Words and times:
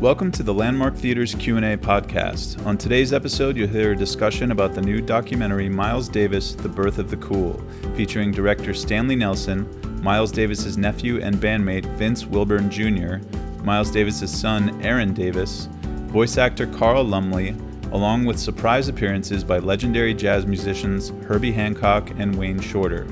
Welcome 0.00 0.30
to 0.32 0.44
the 0.44 0.54
Landmark 0.54 0.94
Theater's 0.94 1.34
Q&A 1.34 1.76
podcast. 1.76 2.64
On 2.64 2.78
today's 2.78 3.12
episode, 3.12 3.56
you'll 3.56 3.66
hear 3.66 3.90
a 3.90 3.96
discussion 3.96 4.52
about 4.52 4.72
the 4.72 4.80
new 4.80 5.00
documentary 5.00 5.68
Miles 5.68 6.08
Davis: 6.08 6.54
The 6.54 6.68
Birth 6.68 6.98
of 6.98 7.10
the 7.10 7.16
Cool, 7.16 7.60
featuring 7.96 8.30
director 8.30 8.72
Stanley 8.74 9.16
Nelson, 9.16 9.66
Miles 10.00 10.30
Davis's 10.30 10.78
nephew 10.78 11.20
and 11.20 11.34
bandmate 11.38 11.84
Vince 11.96 12.26
Wilburn 12.26 12.70
Jr., 12.70 13.16
Miles 13.64 13.90
Davis's 13.90 14.30
son 14.30 14.80
Erin 14.82 15.14
Davis, 15.14 15.68
voice 16.06 16.38
actor 16.38 16.68
Carl 16.68 17.02
Lumbly, 17.02 17.56
along 17.90 18.24
with 18.24 18.38
surprise 18.38 18.86
appearances 18.86 19.42
by 19.42 19.58
legendary 19.58 20.14
jazz 20.14 20.46
musicians 20.46 21.08
Herbie 21.26 21.50
Hancock 21.50 22.08
and 22.20 22.36
Wayne 22.36 22.60
Shorter. 22.60 23.04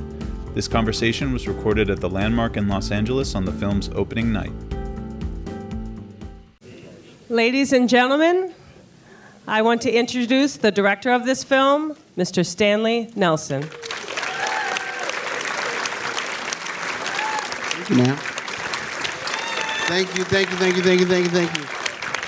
This 0.54 0.68
conversation 0.68 1.32
was 1.32 1.48
recorded 1.48 1.90
at 1.90 1.98
the 1.98 2.08
Landmark 2.08 2.56
in 2.56 2.68
Los 2.68 2.92
Angeles 2.92 3.34
on 3.34 3.44
the 3.44 3.50
film's 3.50 3.88
opening 3.88 4.32
night. 4.32 4.52
Ladies 7.28 7.72
and 7.72 7.88
gentlemen, 7.88 8.54
I 9.48 9.62
want 9.62 9.82
to 9.82 9.90
introduce 9.90 10.56
the 10.58 10.70
director 10.70 11.10
of 11.10 11.26
this 11.26 11.42
film, 11.42 11.96
Mr. 12.16 12.46
Stanley 12.46 13.10
Nelson. 13.16 13.62
Thank 17.72 17.90
you, 17.90 17.96
ma'am. 17.96 18.16
Thank 19.88 20.16
you, 20.16 20.22
thank 20.22 20.50
you, 20.50 20.56
thank 20.56 20.76
you, 20.76 20.82
thank 20.84 21.00
you, 21.00 21.06
thank 21.06 21.24
you, 21.24 21.30
thank 21.32 21.58
you. 21.58 21.64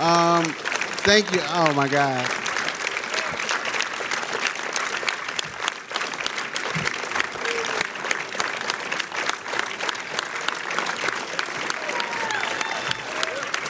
Um, 0.05 0.45
thank 1.05 1.33
you. 1.33 1.43
Oh 1.45 1.73
my 1.75 1.87
God. 1.87 2.27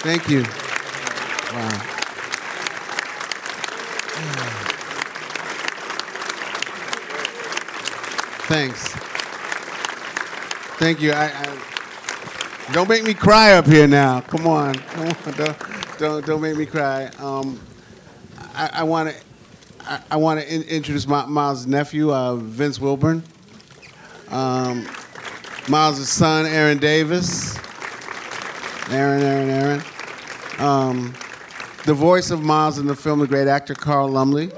Thank 0.01 0.31
you. 0.31 0.68
Wow. 1.53 1.69
Thanks. 8.49 8.89
Thank 10.79 11.01
you. 11.01 11.13
I, 11.13 11.27
I 11.27 12.73
don't 12.73 12.89
make 12.89 13.05
me 13.05 13.15
cry 13.15 13.53
up 13.53 13.67
here 13.67 13.87
now. 13.87 14.21
Come 14.21 14.47
on, 14.47 14.75
come 14.91 15.09
on. 15.09 15.35
Don't 15.35 15.57
don't, 15.99 16.27
don't 16.27 16.41
make 16.41 16.57
me 16.57 16.67
cry. 16.67 17.07
Um, 17.19 17.61
I 18.55 18.83
want 18.83 19.11
to 19.11 19.17
I, 20.11 20.17
want 20.17 20.41
to 20.41 20.55
in, 20.55 20.63
introduce 20.63 21.07
my, 21.07 21.25
Miles' 21.27 21.67
nephew, 21.67 22.13
uh, 22.13 22.37
Vince 22.37 22.79
Wilburn. 22.79 23.23
Um, 24.29 24.87
Miles' 25.69 26.09
son, 26.09 26.45
Erin 26.45 26.79
Davis. 26.79 27.57
Erin, 28.91 29.23
Erin, 29.23 29.51
Erin. 29.51 29.83
Um, 30.59 31.15
the 31.89 31.95
voice 31.95 32.31
of 32.31 32.43
Miles 32.43 32.77
in 32.77 32.87
the 32.87 32.95
film, 32.95 33.21
the 33.21 33.27
great 33.27 33.49
actor 33.49 33.75
Carl 33.75 34.11
Lumbly. 34.11 34.51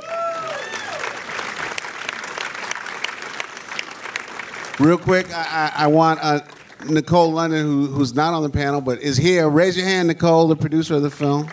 Real 4.81 4.99
quick, 4.99 5.33
I, 5.33 5.71
I, 5.77 5.85
I 5.85 5.87
want 5.87 6.19
uh, 6.25 6.41
Nicole 6.89 7.31
London, 7.31 7.65
who, 7.65 7.87
who's 7.87 8.17
not 8.17 8.35
on 8.35 8.43
the 8.43 8.51
panel 8.51 8.81
but 8.81 8.99
is 9.01 9.17
here. 9.17 9.49
Raise 9.49 9.77
your 9.77 9.87
hand, 9.87 10.09
Nicole, 10.09 10.49
the 10.49 10.57
producer 10.57 10.97
of 10.97 11.03
the 11.03 11.11
film. 11.11 11.49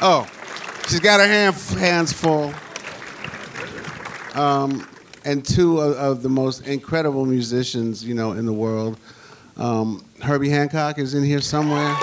Oh, 0.00 0.26
she's 0.88 1.00
got 1.00 1.20
her 1.20 1.26
hand, 1.26 1.54
hands 1.78 2.14
full. 2.14 2.54
Um, 4.34 4.88
and 5.26 5.44
two 5.44 5.78
of, 5.78 5.94
of, 5.98 6.22
the 6.22 6.30
most 6.30 6.66
incredible 6.66 7.26
musicians, 7.26 8.02
you 8.02 8.14
know, 8.14 8.32
in 8.32 8.46
the 8.46 8.52
world. 8.54 8.98
Um, 9.58 10.02
Herbie 10.22 10.48
Hancock 10.48 10.98
is 10.98 11.12
in 11.12 11.22
here 11.22 11.42
somewhere. 11.42 11.94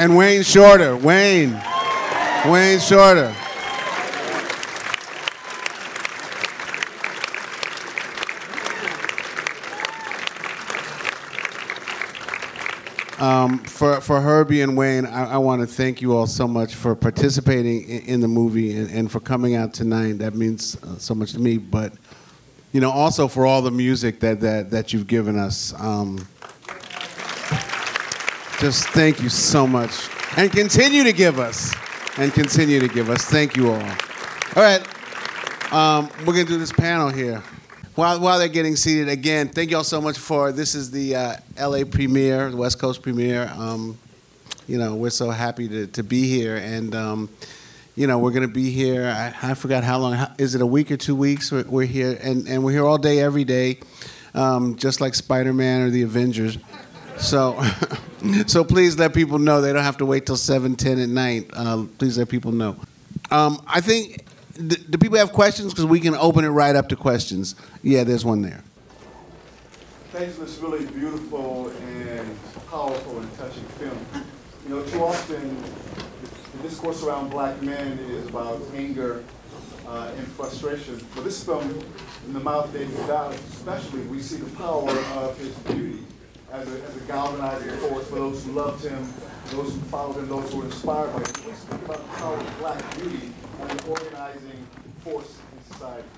And 0.00 0.16
Wayne 0.16 0.42
Shorter. 0.42 0.96
Wayne. 0.96 1.52
Wayne 2.46 2.80
Shorter. 2.80 3.34
Um, 13.18 13.58
for, 13.58 14.00
for 14.00 14.22
Herbie 14.22 14.62
and 14.62 14.74
Wayne, 14.74 15.04
I, 15.04 15.32
I 15.32 15.36
want 15.36 15.60
to 15.60 15.66
thank 15.66 16.00
you 16.00 16.16
all 16.16 16.26
so 16.26 16.48
much 16.48 16.74
for 16.74 16.96
participating 16.96 17.86
in, 17.86 18.00
in 18.06 18.20
the 18.20 18.28
movie 18.28 18.78
and, 18.78 18.90
and, 18.90 19.12
for 19.12 19.20
coming 19.20 19.54
out 19.54 19.74
tonight. 19.74 20.12
That 20.12 20.34
means 20.34 20.82
uh, 20.82 20.96
so 20.96 21.14
much 21.14 21.32
to 21.32 21.38
me. 21.38 21.58
But, 21.58 21.92
you 22.72 22.80
know, 22.80 22.90
also 22.90 23.28
for 23.28 23.44
all 23.44 23.60
the 23.60 23.70
music 23.70 24.20
that, 24.20 24.40
that, 24.40 24.70
that 24.70 24.94
you've 24.94 25.06
given 25.06 25.38
us. 25.38 25.74
Um, 25.78 26.26
just 28.60 28.88
thank 28.88 29.22
you 29.22 29.30
so 29.30 29.66
much. 29.66 30.10
And 30.36 30.52
continue 30.52 31.02
to 31.02 31.14
give 31.14 31.38
us 31.38 31.74
and 32.18 32.30
continue 32.30 32.78
to 32.78 32.88
give 32.88 33.08
us. 33.08 33.24
Thank 33.24 33.56
you 33.56 33.70
all. 33.70 33.82
All 34.54 34.62
right, 34.62 34.82
um, 35.72 36.10
we're 36.26 36.34
gonna 36.34 36.44
do 36.44 36.58
this 36.58 36.72
panel 36.72 37.08
here. 37.08 37.42
While, 37.94 38.20
while 38.20 38.38
they're 38.38 38.48
getting 38.48 38.76
seated, 38.76 39.08
again, 39.08 39.48
thank 39.48 39.70
you 39.70 39.78
all 39.78 39.84
so 39.84 40.00
much 40.00 40.18
for 40.18 40.52
this 40.52 40.74
is 40.74 40.90
the 40.90 41.16
uh, 41.16 41.36
LA 41.58 41.84
premiere, 41.84 42.50
the 42.50 42.56
West 42.56 42.78
Coast 42.78 43.02
premiere. 43.02 43.50
Um, 43.56 43.98
you 44.68 44.76
know, 44.76 44.94
we're 44.94 45.10
so 45.10 45.30
happy 45.30 45.66
to, 45.66 45.86
to 45.88 46.02
be 46.02 46.28
here, 46.28 46.56
and 46.56 46.94
um, 46.94 47.30
you 47.96 48.06
know, 48.06 48.18
we're 48.18 48.32
gonna 48.32 48.46
be 48.46 48.70
here. 48.70 49.06
I, 49.06 49.52
I 49.52 49.54
forgot 49.54 49.84
how 49.84 49.98
long. 49.98 50.12
How, 50.12 50.32
is 50.38 50.54
it 50.54 50.60
a 50.60 50.66
week 50.66 50.90
or 50.90 50.98
two 50.98 51.16
weeks? 51.16 51.50
We're, 51.50 51.64
we're 51.64 51.86
here, 51.86 52.18
and, 52.22 52.46
and 52.46 52.62
we're 52.62 52.72
here 52.72 52.84
all 52.84 52.98
day, 52.98 53.20
every 53.20 53.44
day, 53.44 53.80
um, 54.34 54.76
just 54.76 55.00
like 55.00 55.14
Spider-Man 55.14 55.80
or 55.80 55.90
the 55.90 56.02
Avengers. 56.02 56.58
So, 57.20 57.62
so 58.46 58.64
please 58.64 58.98
let 58.98 59.14
people 59.14 59.38
know 59.38 59.60
they 59.60 59.72
don't 59.72 59.82
have 59.82 59.98
to 59.98 60.06
wait 60.06 60.26
till 60.26 60.36
7, 60.36 60.74
10 60.74 60.98
at 60.98 61.08
night. 61.08 61.50
Uh, 61.52 61.84
please 61.98 62.18
let 62.18 62.28
people 62.28 62.52
know. 62.52 62.76
Um, 63.30 63.62
I 63.66 63.80
think, 63.80 64.24
do 64.56 64.98
people 64.98 65.18
have 65.18 65.32
questions? 65.32 65.72
Because 65.72 65.86
we 65.86 66.00
can 66.00 66.14
open 66.14 66.44
it 66.44 66.48
right 66.48 66.74
up 66.74 66.88
to 66.88 66.96
questions. 66.96 67.54
Yeah, 67.82 68.04
there's 68.04 68.24
one 68.24 68.42
there. 68.42 68.62
Thanks 70.12 70.34
for 70.34 70.44
this 70.44 70.58
really 70.58 70.86
beautiful 70.86 71.68
and 71.68 72.36
powerful 72.68 73.18
and 73.20 73.38
touching 73.38 73.64
film. 73.78 73.98
You 74.66 74.76
know, 74.76 74.84
too 74.84 75.02
often 75.02 75.62
the 76.56 76.68
discourse 76.68 77.02
around 77.04 77.30
black 77.30 77.62
men 77.62 77.98
is 77.98 78.26
about 78.28 78.60
anger 78.74 79.22
uh, 79.86 80.12
and 80.16 80.26
frustration. 80.28 81.00
But 81.14 81.24
this 81.24 81.44
film, 81.44 81.82
in 82.26 82.32
the 82.32 82.40
Miles 82.40 82.70
Davis 82.70 82.98
Dallas, 83.06 83.40
especially, 83.50 84.00
we 84.02 84.20
see 84.20 84.36
the 84.36 84.50
power 84.56 84.90
of 84.90 85.38
his 85.38 85.54
beauty 85.58 86.04
as 86.52 86.68
a, 86.68 86.82
as 86.84 86.96
a 86.96 87.00
galvanizing 87.00 87.70
force 87.78 88.08
for 88.08 88.16
those 88.16 88.44
who 88.44 88.52
loved 88.52 88.84
him, 88.84 89.12
those 89.50 89.72
who 89.72 89.80
followed 89.82 90.16
him, 90.16 90.28
those 90.28 90.50
who 90.52 90.58
were 90.58 90.64
inspired 90.64 91.12
by 91.12 91.18
him. 91.18 91.24
Please 91.24 91.58
speak 91.58 91.82
about 91.82 91.98
the 91.98 92.08
power 92.18 92.36
of 92.36 92.58
black 92.58 92.96
beauty 92.96 93.32
as 93.62 93.70
an 93.70 93.80
organizing 93.88 94.66
force 95.00 95.38
in 95.52 95.62
society. 95.72 96.08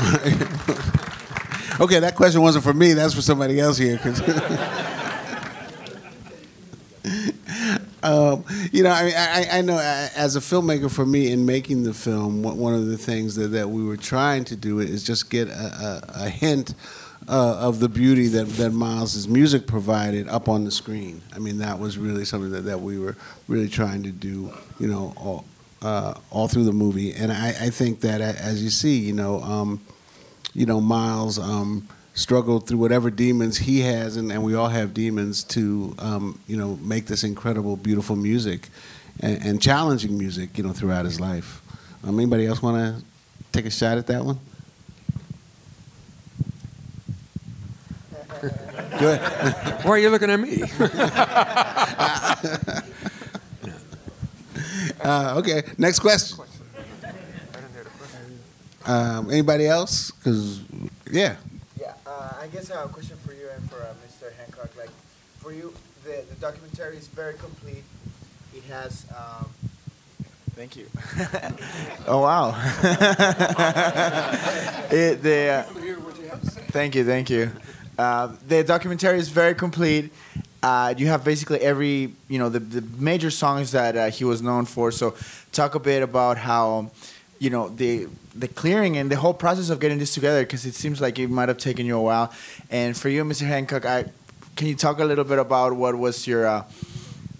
okay, 1.80 2.00
that 2.00 2.14
question 2.16 2.42
wasn't 2.42 2.64
for 2.64 2.74
me. 2.74 2.94
That's 2.94 3.14
for 3.14 3.22
somebody 3.22 3.60
else 3.60 3.78
here. 3.78 4.00
um, 8.02 8.44
you 8.72 8.82
know, 8.82 8.90
I, 8.90 9.12
I, 9.16 9.58
I 9.58 9.60
know 9.62 9.78
as 9.78 10.34
a 10.34 10.40
filmmaker, 10.40 10.90
for 10.90 11.06
me, 11.06 11.30
in 11.30 11.46
making 11.46 11.84
the 11.84 11.94
film, 11.94 12.42
one 12.42 12.74
of 12.74 12.86
the 12.86 12.98
things 12.98 13.36
that, 13.36 13.48
that 13.48 13.70
we 13.70 13.84
were 13.84 13.96
trying 13.96 14.44
to 14.46 14.56
do 14.56 14.80
is 14.80 15.04
just 15.04 15.30
get 15.30 15.48
a, 15.48 15.52
a, 15.52 16.24
a 16.24 16.28
hint 16.28 16.74
uh, 17.28 17.56
of 17.58 17.80
the 17.80 17.88
beauty 17.88 18.28
that, 18.28 18.48
that 18.48 18.70
Miles's 18.70 19.28
music 19.28 19.66
provided 19.66 20.28
up 20.28 20.48
on 20.48 20.64
the 20.64 20.70
screen. 20.70 21.22
I 21.34 21.38
mean, 21.38 21.58
that 21.58 21.78
was 21.78 21.98
really 21.98 22.24
something 22.24 22.50
that, 22.52 22.62
that 22.62 22.80
we 22.80 22.98
were 22.98 23.16
really 23.48 23.68
trying 23.68 24.02
to 24.04 24.10
do, 24.10 24.52
you 24.78 24.88
know, 24.88 25.12
all, 25.16 25.44
uh, 25.82 26.14
all 26.30 26.48
through 26.48 26.64
the 26.64 26.72
movie. 26.72 27.12
And 27.12 27.32
I, 27.32 27.48
I 27.48 27.70
think 27.70 28.00
that 28.00 28.20
as 28.20 28.62
you 28.62 28.70
see, 28.70 28.98
you 28.98 29.12
know, 29.12 29.40
um, 29.42 29.80
you 30.54 30.66
know, 30.66 30.80
Miles 30.80 31.38
um, 31.38 31.86
struggled 32.14 32.66
through 32.66 32.78
whatever 32.78 33.10
demons 33.10 33.58
he 33.58 33.80
has, 33.80 34.16
and, 34.16 34.32
and 34.32 34.42
we 34.42 34.54
all 34.54 34.68
have 34.68 34.92
demons 34.92 35.44
to, 35.44 35.94
um, 35.98 36.40
you 36.46 36.56
know, 36.56 36.76
make 36.82 37.06
this 37.06 37.22
incredible, 37.22 37.76
beautiful 37.76 38.16
music 38.16 38.68
and, 39.20 39.44
and 39.44 39.62
challenging 39.62 40.18
music, 40.18 40.58
you 40.58 40.64
know, 40.64 40.72
throughout 40.72 41.04
his 41.04 41.20
life. 41.20 41.62
Um, 42.02 42.18
anybody 42.18 42.46
else 42.46 42.62
want 42.62 42.76
to 42.76 43.04
take 43.52 43.66
a 43.66 43.70
shot 43.70 43.98
at 43.98 44.06
that 44.08 44.24
one? 44.24 44.38
Why 49.82 49.92
are 49.92 49.98
you 49.98 50.10
looking 50.10 50.30
at 50.30 50.38
me? 50.38 50.60
uh, 55.00 55.38
okay, 55.38 55.62
next 55.78 56.00
question. 56.00 56.38
Um, 58.84 59.30
anybody 59.30 59.66
else? 59.66 60.10
Because, 60.10 60.60
yeah. 61.10 61.36
Yeah, 61.80 61.94
uh, 62.06 62.34
I 62.42 62.48
guess 62.48 62.70
I 62.70 62.80
have 62.80 62.90
a 62.90 62.92
question 62.92 63.16
for 63.24 63.32
you 63.32 63.48
and 63.54 63.70
for 63.70 63.80
uh, 63.80 63.94
Mr. 64.06 64.30
Hancock. 64.36 64.76
Like, 64.76 64.90
for 65.38 65.52
you, 65.52 65.72
the, 66.04 66.22
the 66.28 66.34
documentary 66.38 66.98
is 66.98 67.08
very 67.08 67.38
complete. 67.38 67.84
It 68.54 68.64
has 68.64 69.06
um, 69.16 69.48
Thank 70.56 70.76
you. 70.76 70.88
oh 72.06 72.20
wow. 72.20 72.50
it, 74.90 75.22
the, 75.22 75.48
uh, 75.48 75.62
thank 76.70 76.94
you, 76.94 77.06
thank 77.06 77.30
you. 77.30 77.50
Uh, 78.00 78.32
the 78.48 78.64
documentary 78.64 79.18
is 79.18 79.28
very 79.28 79.54
complete. 79.54 80.10
Uh, 80.62 80.94
you 80.96 81.06
have 81.08 81.22
basically 81.22 81.60
every, 81.60 82.14
you 82.28 82.38
know, 82.38 82.48
the, 82.48 82.58
the 82.58 82.82
major 82.98 83.30
songs 83.30 83.72
that 83.72 83.94
uh, 83.94 84.10
he 84.10 84.24
was 84.24 84.40
known 84.40 84.64
for. 84.64 84.90
So, 84.90 85.14
talk 85.52 85.74
a 85.74 85.78
bit 85.78 86.02
about 86.02 86.38
how, 86.38 86.90
you 87.38 87.50
know, 87.50 87.68
the 87.68 88.08
the 88.34 88.48
clearing 88.48 88.96
and 88.96 89.10
the 89.10 89.16
whole 89.16 89.34
process 89.34 89.68
of 89.68 89.80
getting 89.80 89.98
this 89.98 90.14
together, 90.14 90.42
because 90.42 90.64
it 90.64 90.74
seems 90.74 91.00
like 91.00 91.18
it 91.18 91.28
might 91.28 91.48
have 91.48 91.58
taken 91.58 91.84
you 91.84 91.98
a 91.98 92.02
while. 92.02 92.32
And 92.70 92.96
for 92.96 93.10
you, 93.10 93.22
Mr. 93.24 93.46
Hancock, 93.46 93.84
I 93.84 94.06
can 94.56 94.66
you 94.66 94.76
talk 94.76 94.98
a 94.98 95.04
little 95.04 95.24
bit 95.24 95.38
about 95.38 95.74
what 95.74 95.94
was 95.94 96.26
your 96.26 96.46
uh, 96.46 96.64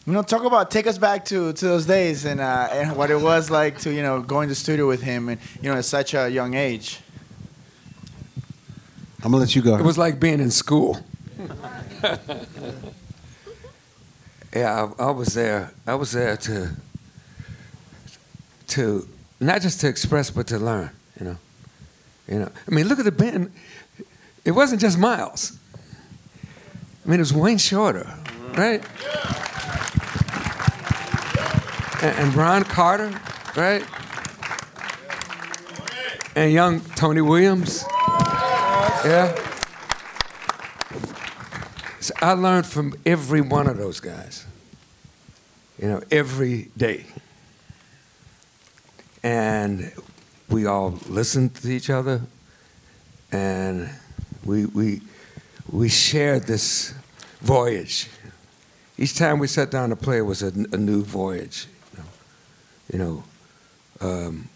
you 0.06 0.12
know, 0.12 0.22
talk 0.22 0.44
about 0.44 0.70
take 0.70 0.86
us 0.86 0.98
back 0.98 1.24
to, 1.26 1.52
to 1.54 1.64
those 1.64 1.86
days 1.86 2.26
and 2.26 2.40
uh, 2.40 2.68
and 2.72 2.96
what 2.96 3.10
it 3.10 3.20
was 3.20 3.50
like 3.50 3.78
to 3.78 3.94
you 3.94 4.02
know 4.02 4.20
go 4.20 4.42
in 4.42 4.48
the 4.50 4.54
studio 4.54 4.86
with 4.86 5.02
him 5.02 5.30
and 5.30 5.40
you 5.62 5.70
know 5.70 5.76
at 5.76 5.86
such 5.86 6.12
a 6.12 6.28
young 6.28 6.52
age. 6.54 7.00
I'm 9.22 9.32
gonna 9.32 9.36
let 9.38 9.54
you 9.54 9.60
go. 9.60 9.76
It 9.76 9.82
was 9.84 9.98
like 9.98 10.18
being 10.18 10.40
in 10.40 10.50
school. 10.50 10.98
yeah, 14.54 14.88
I, 14.98 15.04
I 15.04 15.10
was 15.10 15.34
there. 15.34 15.72
I 15.86 15.94
was 15.94 16.12
there 16.12 16.38
to 16.38 16.70
to 18.68 19.06
not 19.40 19.60
just 19.60 19.80
to 19.82 19.88
express, 19.88 20.30
but 20.30 20.46
to 20.46 20.58
learn. 20.58 20.90
You 21.18 21.26
know, 21.26 21.36
you 22.28 22.38
know. 22.38 22.50
I 22.66 22.74
mean, 22.74 22.88
look 22.88 22.98
at 22.98 23.04
the 23.04 23.12
band. 23.12 23.52
It 24.46 24.52
wasn't 24.52 24.80
just 24.80 24.96
Miles. 24.98 25.58
I 27.04 27.08
mean, 27.08 27.16
it 27.16 27.22
was 27.22 27.34
Wayne 27.34 27.58
Shorter, 27.58 28.10
right? 28.54 28.82
And, 32.02 32.18
and 32.18 32.34
Ron 32.34 32.64
Carter, 32.64 33.20
right? 33.54 33.84
And 36.34 36.52
young 36.52 36.80
Tony 36.96 37.20
Williams. 37.20 37.84
Yeah. 39.04 39.34
So 42.00 42.12
I 42.20 42.32
learned 42.32 42.66
from 42.66 42.94
every 43.06 43.40
one 43.40 43.66
of 43.66 43.78
those 43.78 43.98
guys. 43.98 44.44
You 45.80 45.88
know, 45.88 46.02
every 46.10 46.68
day. 46.76 47.06
And 49.22 49.90
we 50.50 50.66
all 50.66 50.98
listened 51.08 51.54
to 51.56 51.70
each 51.70 51.88
other 51.88 52.20
and 53.32 53.88
we 54.44 54.66
we 54.66 55.00
we 55.70 55.88
shared 55.88 56.42
this 56.46 56.92
voyage. 57.40 58.08
Each 58.98 59.16
time 59.16 59.38
we 59.38 59.46
sat 59.46 59.70
down 59.70 59.88
to 59.90 59.96
play 59.96 60.18
it 60.18 60.22
was 60.22 60.42
a, 60.42 60.48
a 60.48 60.76
new 60.76 61.02
voyage. 61.02 61.68
You 61.92 61.98
know, 61.98 62.08
you 62.92 62.98
know 62.98 63.24
um, 64.00 64.48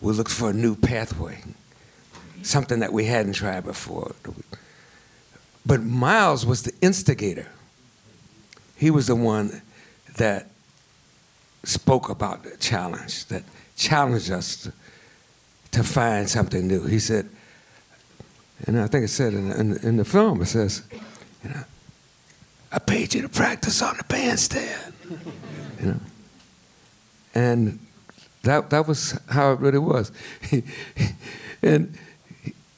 we 0.00 0.12
looked 0.12 0.32
for 0.32 0.50
a 0.50 0.54
new 0.54 0.74
pathway 0.74 1.42
something 2.42 2.80
that 2.80 2.92
we 2.92 3.06
hadn't 3.06 3.34
tried 3.34 3.64
before. 3.64 4.14
But 5.64 5.82
Miles 5.82 6.44
was 6.44 6.62
the 6.62 6.72
instigator. 6.80 7.48
He 8.76 8.90
was 8.90 9.06
the 9.06 9.16
one 9.16 9.62
that 10.16 10.48
spoke 11.64 12.08
about 12.08 12.42
the 12.42 12.56
challenge, 12.56 13.26
that 13.26 13.44
challenged 13.76 14.30
us 14.30 14.56
to, 14.64 14.72
to 15.72 15.84
find 15.84 16.28
something 16.28 16.66
new. 16.66 16.84
He 16.86 16.98
said, 16.98 17.28
and 18.66 18.80
I 18.80 18.86
think 18.86 19.04
it 19.04 19.08
said 19.08 19.34
in, 19.34 19.50
in, 19.52 19.76
in, 19.78 19.96
the 19.96 20.04
film, 20.04 20.40
it 20.42 20.46
says, 20.46 20.82
you 21.42 21.50
know, 21.50 21.64
I 22.70 22.78
paid 22.78 23.14
you 23.14 23.22
to 23.22 23.28
practice 23.28 23.82
on 23.82 23.96
the 23.96 24.04
bandstand, 24.04 24.92
you 25.80 25.86
know. 25.86 26.00
And 27.34 27.78
that, 28.42 28.70
that 28.70 28.86
was 28.86 29.18
how 29.28 29.52
it 29.52 29.60
really 29.60 29.78
was. 29.78 30.12
and 31.62 31.96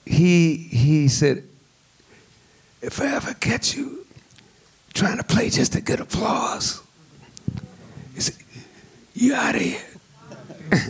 he 0.07 0.57
he 0.57 1.09
said, 1.09 1.45
if 2.83 3.01
I 3.01 3.07
ever 3.07 3.35
catch 3.35 3.75
you 3.75 4.07
trying 4.93 5.17
to 5.17 5.25
play 5.25 5.51
just 5.51 5.73
to 5.73 5.81
get 5.81 6.01
applause, 6.01 6.83
he 8.15 8.21
said, 8.21 8.37
you 9.15 9.35
out 9.35 9.55
of 9.55 9.61
here. 9.61 9.81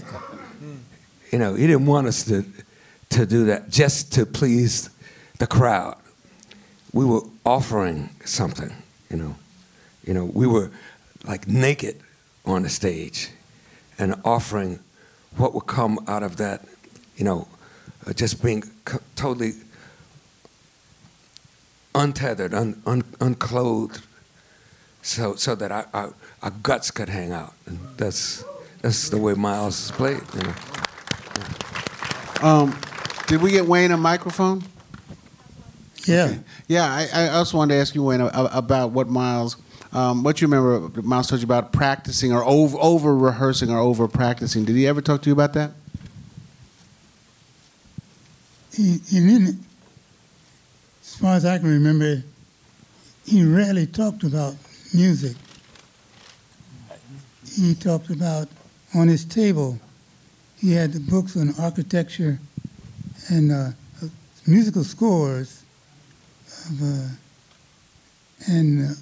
you 1.32 1.38
know, 1.38 1.54
he 1.54 1.66
didn't 1.66 1.86
want 1.86 2.06
us 2.06 2.24
to 2.24 2.44
to 3.10 3.26
do 3.26 3.44
that 3.46 3.70
just 3.70 4.12
to 4.14 4.26
please 4.26 4.90
the 5.38 5.46
crowd. 5.46 5.96
We 6.92 7.04
were 7.04 7.22
offering 7.44 8.10
something, 8.24 8.72
you 9.10 9.16
know. 9.16 9.36
You 10.04 10.14
know, 10.14 10.24
we 10.24 10.46
were 10.46 10.70
like 11.24 11.48
naked 11.48 12.00
on 12.44 12.62
the 12.62 12.68
stage 12.68 13.30
and 13.98 14.14
offering 14.24 14.80
what 15.36 15.54
would 15.54 15.66
come 15.66 15.98
out 16.06 16.22
of 16.22 16.36
that, 16.36 16.64
you 17.16 17.24
know, 17.24 17.48
uh, 18.06 18.12
just 18.12 18.42
being 18.42 18.62
totally 19.16 19.52
untethered, 21.94 22.54
un, 22.54 22.82
un, 22.86 23.02
unclothed, 23.20 24.02
so 25.02 25.34
so 25.34 25.54
that 25.54 25.70
our, 25.70 25.88
our, 25.92 26.14
our, 26.42 26.50
guts 26.50 26.90
could 26.90 27.08
hang 27.08 27.32
out. 27.32 27.54
And 27.66 27.78
that's 27.96 28.44
that's 28.82 29.08
the 29.08 29.18
way 29.18 29.34
Miles 29.34 29.84
is 29.84 29.90
played. 29.90 30.20
You 30.34 30.42
know. 30.42 30.54
Um, 32.42 32.78
did 33.26 33.40
we 33.40 33.50
get 33.50 33.66
Wayne 33.66 33.90
a 33.90 33.96
microphone? 33.96 34.62
Yeah. 36.06 36.24
Okay. 36.24 36.40
Yeah, 36.68 36.84
I, 36.84 37.08
I, 37.12 37.28
also 37.30 37.56
wanted 37.56 37.74
to 37.74 37.80
ask 37.80 37.94
you, 37.94 38.02
Wayne, 38.02 38.20
about 38.20 38.90
what 38.90 39.08
Miles, 39.08 39.56
um, 39.92 40.22
what 40.22 40.40
you 40.40 40.48
remember 40.48 41.00
Miles 41.02 41.28
told 41.28 41.40
you 41.40 41.46
about 41.46 41.72
practicing 41.72 42.32
or 42.32 42.44
over, 42.44 42.76
over 42.78 43.16
rehearsing 43.16 43.70
or 43.70 43.78
over 43.78 44.08
practicing. 44.08 44.64
Did 44.64 44.76
he 44.76 44.86
ever 44.86 45.00
talk 45.00 45.22
to 45.22 45.30
you 45.30 45.32
about 45.32 45.54
that? 45.54 45.72
He, 48.76 49.00
as 51.02 51.16
far 51.16 51.36
as 51.36 51.44
I 51.44 51.58
can 51.58 51.68
remember, 51.68 52.22
he 53.26 53.44
rarely 53.44 53.86
talked 53.86 54.24
about 54.24 54.54
music. 54.92 55.36
He 57.56 57.74
talked 57.74 58.10
about 58.10 58.48
on 58.94 59.08
his 59.08 59.24
table, 59.24 59.78
he 60.56 60.72
had 60.72 60.92
the 60.92 61.00
books 61.00 61.36
on 61.36 61.54
architecture 61.60 62.38
and 63.28 63.52
uh, 63.52 63.70
musical 64.46 64.84
scores 64.84 65.62
of, 66.66 66.82
uh, 66.82 67.08
and 68.48 68.90
uh, 68.90 68.94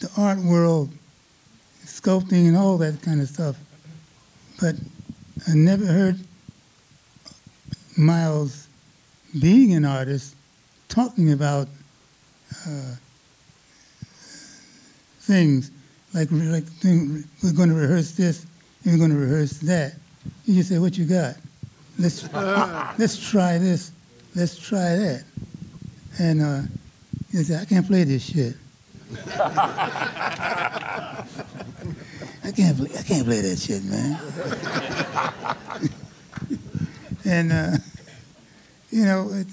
the 0.00 0.10
art 0.16 0.38
world, 0.38 0.90
sculpting 1.84 2.48
and 2.48 2.56
all 2.56 2.76
that 2.78 3.00
kind 3.02 3.20
of 3.20 3.28
stuff. 3.28 3.56
But 4.60 4.76
I 5.48 5.54
never 5.54 5.86
heard 5.86 6.18
Miles 7.96 8.68
being 9.40 9.74
an 9.74 9.84
artist, 9.84 10.34
talking 10.88 11.32
about 11.32 11.68
uh, 12.66 12.94
things 15.20 15.70
like 16.14 16.28
like 16.30 16.64
we're 16.84 17.52
going 17.52 17.68
to 17.68 17.74
rehearse 17.74 18.12
this, 18.12 18.46
and 18.84 18.92
we're 18.92 18.98
going 18.98 19.10
to 19.10 19.16
rehearse 19.16 19.58
that. 19.60 19.94
You 20.44 20.54
just 20.54 20.68
say, 20.68 20.78
"What 20.78 20.96
you 20.96 21.04
got? 21.04 21.36
Let's 21.98 22.32
let's 22.98 23.30
try 23.30 23.58
this, 23.58 23.92
let's 24.34 24.58
try 24.58 24.96
that," 24.96 25.24
and 26.18 26.42
uh, 26.42 26.62
you 27.30 27.42
say, 27.42 27.56
"I 27.60 27.64
can't 27.64 27.86
play 27.86 28.04
this 28.04 28.24
shit." 28.24 28.54
I 32.46 32.52
can't 32.52 32.76
play, 32.76 32.90
I 32.96 33.02
can't 33.02 33.26
play 33.26 33.40
that 33.40 33.58
shit, 33.58 33.84
man. 33.84 34.18
And, 37.26 37.52
uh, 37.52 37.76
you 38.90 39.04
know, 39.04 39.44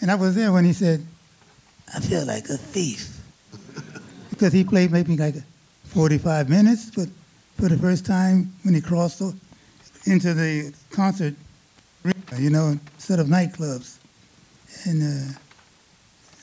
and 0.00 0.10
I 0.10 0.14
was 0.14 0.34
there 0.34 0.52
when 0.52 0.64
he 0.64 0.72
said, 0.72 1.06
I 1.94 2.00
feel 2.00 2.24
like 2.24 2.48
a 2.48 2.56
thief. 2.56 3.20
because 4.30 4.52
he 4.52 4.64
played 4.64 4.90
maybe 4.90 5.16
like 5.16 5.34
45 5.84 6.48
minutes, 6.48 6.90
but 6.90 7.08
for 7.56 7.68
the 7.68 7.76
first 7.76 8.06
time 8.06 8.52
when 8.62 8.74
he 8.74 8.80
crossed 8.80 9.20
into 10.06 10.32
the 10.32 10.72
concert, 10.90 11.34
you 12.38 12.48
know, 12.48 12.78
instead 12.94 13.18
of 13.18 13.26
nightclubs. 13.26 13.98
And 14.86 15.02
uh, 15.02 15.38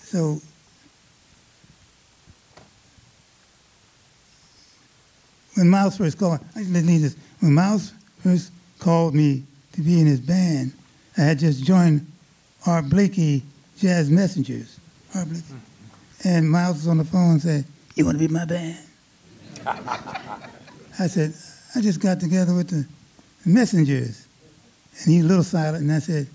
so 0.04 0.40
when 5.56 5.70
Miles 5.70 5.98
first 5.98 6.20
called, 6.20 6.40
I 6.56 6.60
need 6.60 7.00
this. 7.00 7.16
When 7.40 7.56
Miles 7.56 7.94
first 8.22 8.52
called 8.78 9.16
me 9.16 9.44
to 9.78 9.84
be 9.84 10.02
in 10.02 10.08
his 10.08 10.20
band. 10.20 10.74
I 11.18 11.22
had 11.22 11.40
just 11.40 11.64
joined 11.64 12.06
Art 12.66 12.90
Blakey 12.90 13.44
Jazz 13.78 14.10
Messengers. 14.10 14.80
Art 15.16 15.30
Blakey. 15.30 15.44
Mm-hmm. 15.44 16.28
And 16.28 16.50
Miles 16.50 16.78
was 16.78 16.88
on 16.88 16.98
the 16.98 17.06
phone 17.06 17.34
and 17.34 17.42
said, 17.42 17.66
You 17.96 18.06
want 18.06 18.20
to 18.20 18.28
be 18.28 18.34
my 18.34 18.46
band? 18.46 18.80
I 19.68 21.06
said, 21.06 21.34
I 21.76 21.82
just 21.82 22.00
got 22.00 22.20
together 22.20 22.56
with 22.56 22.70
the 22.70 22.88
Messengers. 23.46 24.28
And 25.04 25.14
he 25.14 25.18
was 25.18 25.26
a 25.26 25.30
little 25.30 25.44
silent, 25.44 25.84
and 25.84 25.92
I 25.92 26.00
said, 26.00 26.28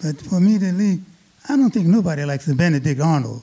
But 0.00 0.20
for 0.20 0.38
me 0.38 0.58
to 0.60 0.72
leave, 0.72 1.02
I 1.48 1.56
don't 1.56 1.70
think 1.70 1.88
nobody 1.88 2.24
likes 2.24 2.46
the 2.46 2.54
Benedict 2.54 3.00
Arnold. 3.00 3.42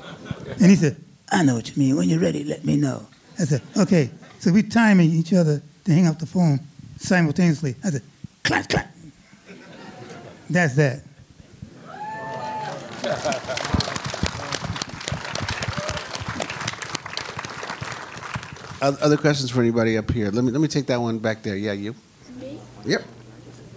and 0.60 0.66
he 0.70 0.76
said, 0.76 0.96
I 1.32 1.42
know 1.42 1.54
what 1.54 1.74
you 1.74 1.82
mean. 1.82 1.96
When 1.96 2.06
you're 2.06 2.20
ready, 2.20 2.44
let 2.44 2.66
me 2.66 2.76
know. 2.76 3.06
I 3.38 3.44
said, 3.44 3.62
Okay. 3.78 4.10
So 4.40 4.52
we 4.52 4.62
timing 4.62 5.10
each 5.10 5.32
other 5.32 5.62
to 5.84 5.92
hang 5.92 6.06
up 6.06 6.18
the 6.18 6.26
phone 6.26 6.60
simultaneously. 6.98 7.74
I 7.82 7.90
said, 7.90 8.02
clap, 8.48 8.68
clap. 8.68 8.94
That's 10.48 10.74
that. 10.76 11.02
Other 18.80 19.16
questions 19.18 19.50
for 19.50 19.60
anybody 19.60 19.98
up 19.98 20.10
here? 20.10 20.30
Let 20.30 20.44
me 20.44 20.50
let 20.50 20.60
me 20.60 20.68
take 20.68 20.86
that 20.86 21.00
one 21.00 21.18
back 21.18 21.42
there. 21.42 21.56
Yeah, 21.56 21.72
you. 21.72 21.94
Me? 22.40 22.58
Yep. 22.86 23.02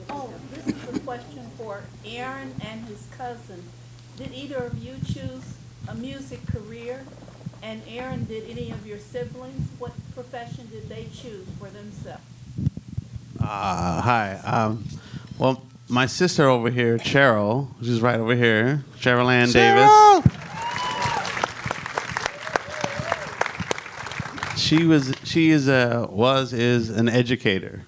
Oh, 0.09 0.33
this 0.53 0.67
is 0.67 0.95
a 0.95 0.99
question 1.01 1.43
for 1.57 1.81
Erin 2.05 2.53
and 2.61 2.85
his 2.85 3.05
cousin. 3.17 3.63
Did 4.17 4.33
either 4.33 4.57
of 4.57 4.77
you 4.77 4.95
choose 5.05 5.43
a 5.89 5.95
music 5.95 6.45
career? 6.47 7.03
And 7.63 7.81
Erin, 7.87 8.25
did 8.25 8.49
any 8.49 8.71
of 8.71 8.87
your 8.87 8.97
siblings, 8.99 9.67
what 9.79 9.91
profession 10.15 10.67
did 10.71 10.87
they 10.87 11.07
choose 11.13 11.47
for 11.59 11.69
themselves? 11.69 12.20
Uh, 13.43 14.01
hi. 14.01 14.39
Um, 14.45 14.85
well, 15.37 15.63
my 15.89 16.05
sister 16.05 16.47
over 16.47 16.69
here, 16.69 16.97
Cheryl, 16.97 17.69
she's 17.81 17.99
right 17.99 18.19
over 18.19 18.35
here, 18.35 18.83
Cheryl 18.99 19.31
Ann 19.31 19.49
Davis. 19.49 19.89
She 24.57 24.85
was, 24.85 25.13
she 25.23 25.49
is 25.49 25.67
a, 25.67 26.07
was, 26.09 26.53
is 26.53 26.89
an 26.89 27.09
educator. 27.09 27.83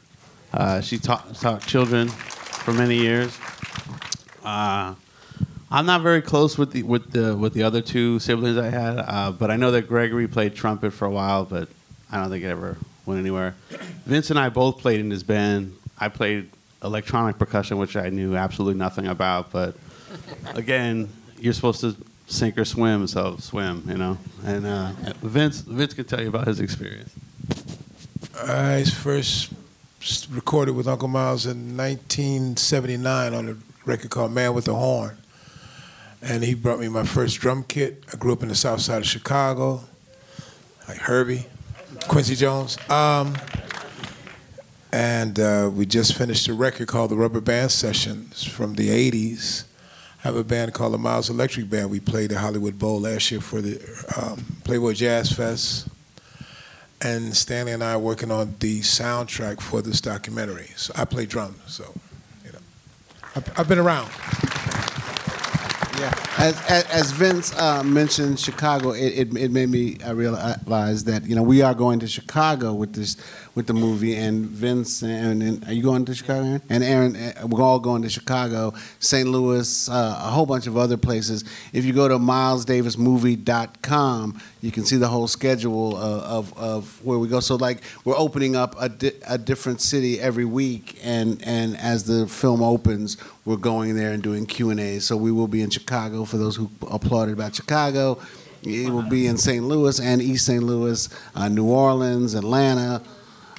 Uh, 0.51 0.81
she 0.81 0.98
taught, 0.98 1.33
taught 1.36 1.62
children 1.62 2.10
for 2.10 2.74
many 2.74 2.98
years. 2.98 3.38
Uh, 4.43 4.95
I'm 5.72 5.86
not 5.86 6.01
very 6.01 6.22
close 6.22 6.57
with 6.57 6.72
the 6.72 6.83
with 6.83 7.12
the 7.12 7.36
with 7.36 7.53
the 7.53 7.63
other 7.63 7.81
two 7.81 8.19
siblings 8.19 8.57
I 8.57 8.69
had, 8.69 9.00
uh, 9.00 9.31
but 9.31 9.50
I 9.50 9.55
know 9.55 9.72
that 9.72 9.88
Gregory 9.88 10.27
played 10.27 10.55
trumpet 10.55 10.91
for 10.91 11.05
a 11.05 11.10
while, 11.10 11.45
but 11.45 11.69
I 12.12 12.19
don't 12.19 12.29
think 12.29 12.43
it 12.43 12.48
ever 12.48 12.77
went 13.05 13.19
anywhere. 13.19 13.55
Vince 14.05 14.29
and 14.29 14.39
I 14.39 14.50
both 14.50 14.79
played 14.79 15.00
in 15.00 15.10
this 15.10 15.24
band. 15.24 15.75
I 16.00 16.10
played 16.10 16.50
electronic 16.83 17.38
percussion, 17.38 17.77
which 17.77 17.95
I 17.95 18.10
knew 18.10 18.36
absolutely 18.36 18.77
nothing 18.77 19.07
about, 19.07 19.51
but 19.51 19.75
again, 20.55 21.10
you're 21.38 21.53
supposed 21.53 21.81
to 21.81 21.95
sink 22.27 22.57
or 22.57 22.65
swim, 22.65 23.07
so 23.07 23.38
swim, 23.38 23.83
you 23.88 23.98
know. 23.98 24.17
And 24.45 24.65
uh, 24.65 24.91
Vince 25.22 25.62
Vince 25.62 25.93
can 25.93 26.05
tell 26.05 26.22
you 26.22 26.29
about 26.29 26.48
his 26.48 26.60
experience. 26.60 27.13
I 28.36 28.83
first 28.83 29.51
recorded 30.29 30.75
with 30.75 30.88
Uncle 30.88 31.07
Miles 31.07 31.45
in 31.45 31.77
1979 31.77 33.33
on 33.33 33.50
a 33.50 33.55
record 33.86 34.10
called 34.10 34.31
Man 34.31 34.53
with 34.53 34.67
a 34.67 34.74
Horn. 34.74 35.17
And 36.22 36.43
he 36.43 36.53
brought 36.53 36.79
me 36.79 36.88
my 36.88 37.03
first 37.03 37.39
drum 37.39 37.63
kit. 37.67 38.03
I 38.13 38.17
grew 38.17 38.33
up 38.33 38.41
in 38.41 38.50
the 38.50 38.55
south 38.55 38.81
side 38.81 39.01
of 39.01 39.07
Chicago, 39.07 39.81
like 40.88 40.98
Herbie, 40.98 41.45
Quincy 42.07 42.36
Jones. 42.36 42.77
Um, 42.89 43.36
and 44.91 45.39
uh, 45.39 45.69
we 45.74 45.86
just 45.86 46.15
finished 46.15 46.48
a 46.48 46.53
record 46.53 46.88
called 46.88 47.12
the 47.12 47.15
Rubber 47.15 47.41
Band 47.41 47.72
Sessions 47.72 48.43
from 48.43 48.75
the 48.75 48.89
80s. 48.89 49.63
I 50.24 50.27
have 50.27 50.36
a 50.36 50.43
band 50.43 50.74
called 50.74 50.93
the 50.93 50.98
Miles 50.98 51.29
Electric 51.29 51.69
Band. 51.69 51.89
We 51.89 52.00
played 52.00 52.29
the 52.29 52.39
Hollywood 52.39 52.79
Bowl 52.79 53.01
last 53.01 53.31
year 53.31 53.41
for 53.41 53.62
the 53.62 53.79
um, 54.17 54.57
Playboy 54.63 54.93
Jazz 54.93 55.31
Fest 55.31 55.88
and 57.03 57.36
Stanley 57.36 57.74
and 57.74 57.83
I 57.83 57.93
are 57.93 58.00
working 58.00 58.31
on 58.31 58.55
the 58.60 58.79
soundtrack 58.79 59.62
for 59.62 59.81
this 59.81 60.00
documentary. 60.00 60.69
So 60.75 60.93
I 60.95 61.05
play 61.05 61.25
drums, 61.25 61.57
so 61.67 61.93
you 62.45 62.51
know, 62.51 62.60
I've, 63.36 63.60
I've 63.60 63.67
been 63.67 63.79
around. 63.79 64.10
Yeah. 66.00 66.23
As, 66.40 66.60
as, 66.68 66.84
as 66.86 67.12
Vince 67.12 67.56
uh, 67.58 67.84
mentioned 67.84 68.40
Chicago, 68.40 68.92
it, 68.92 69.08
it, 69.08 69.38
it 69.38 69.52
made 69.52 69.70
me 69.70 70.00
uh, 70.00 70.16
realize 70.16 71.04
that 71.04 71.25
you 71.25 71.36
know 71.36 71.44
we 71.44 71.62
are 71.62 71.75
going 71.75 72.00
to 72.00 72.08
Chicago 72.08 72.74
with 72.74 72.94
this 72.94 73.18
with 73.56 73.68
the 73.68 73.74
movie, 73.74 74.16
and 74.16 74.46
Vince 74.48 75.04
and, 75.04 75.44
and 75.44 75.63
are 75.68 75.74
you 75.74 75.84
going 75.84 76.06
to 76.06 76.16
Chicago? 76.16 76.44
Erin? 76.44 76.62
And 76.70 76.84
Erin, 76.84 77.16
uh, 77.16 77.46
we're 77.48 77.62
all 77.62 77.80
going 77.80 78.02
to 78.02 78.10
Chicago, 78.10 78.74
St. 79.00 79.30
Louis, 79.30 79.88
uh, 79.90 80.22
a 80.24 80.32
whole 80.32 80.48
bunch 80.48 80.66
of 80.66 80.75
other 80.75 80.98
places. 80.98 81.44
If 81.72 81.86
you 81.86 81.94
go 81.94 82.08
to 82.08 82.18
milesdavismovie.com, 82.18 84.42
you 84.62 84.72
can 84.72 84.86
see 84.86 84.98
the 84.98 85.08
whole 85.08 85.28
schedule 85.28 85.96
of, 85.96 86.24
of, 86.24 86.58
of 86.58 87.06
where 87.06 87.20
we 87.20 87.28
go. 87.28 87.40
So 87.42 87.54
like 87.56 87.84
we're 88.06 88.18
opening 88.18 88.56
up 88.56 88.74
a, 88.80 88.90
di- 88.90 89.12
a 89.28 89.38
different 89.38 89.82
city 89.82 90.20
every 90.20 90.46
week, 90.46 90.98
and 91.04 91.40
and 91.44 91.78
as 91.78 92.06
the 92.06 92.25
film 92.28 92.63
opens, 92.63 93.18
we're 93.46 93.58
going 93.58 93.96
there 93.96 94.10
and 94.12 94.24
doing 94.24 94.48
Q 94.48 94.72
and 94.72 94.80
A. 94.80 94.98
So 95.00 95.16
we 95.16 95.32
will 95.32 95.48
be 95.48 95.62
in 95.62 95.70
Chicago 95.70 96.23
for 96.25 96.38
those 96.38 96.56
who 96.56 96.70
applauded 96.89 97.34
about 97.34 97.56
Chicago. 97.56 98.20
It 98.63 98.89
will 98.89 99.03
be 99.03 99.27
in 99.27 99.38
St. 99.38 99.63
Louis 99.63 100.00
and 100.00 100.22
East 100.22 100.46
St. 100.46 100.63
Louis, 100.63 101.10
uh, 101.36 101.50
New 101.50 101.65
Orleans, 101.65 102.34
Atlanta, 102.34 103.01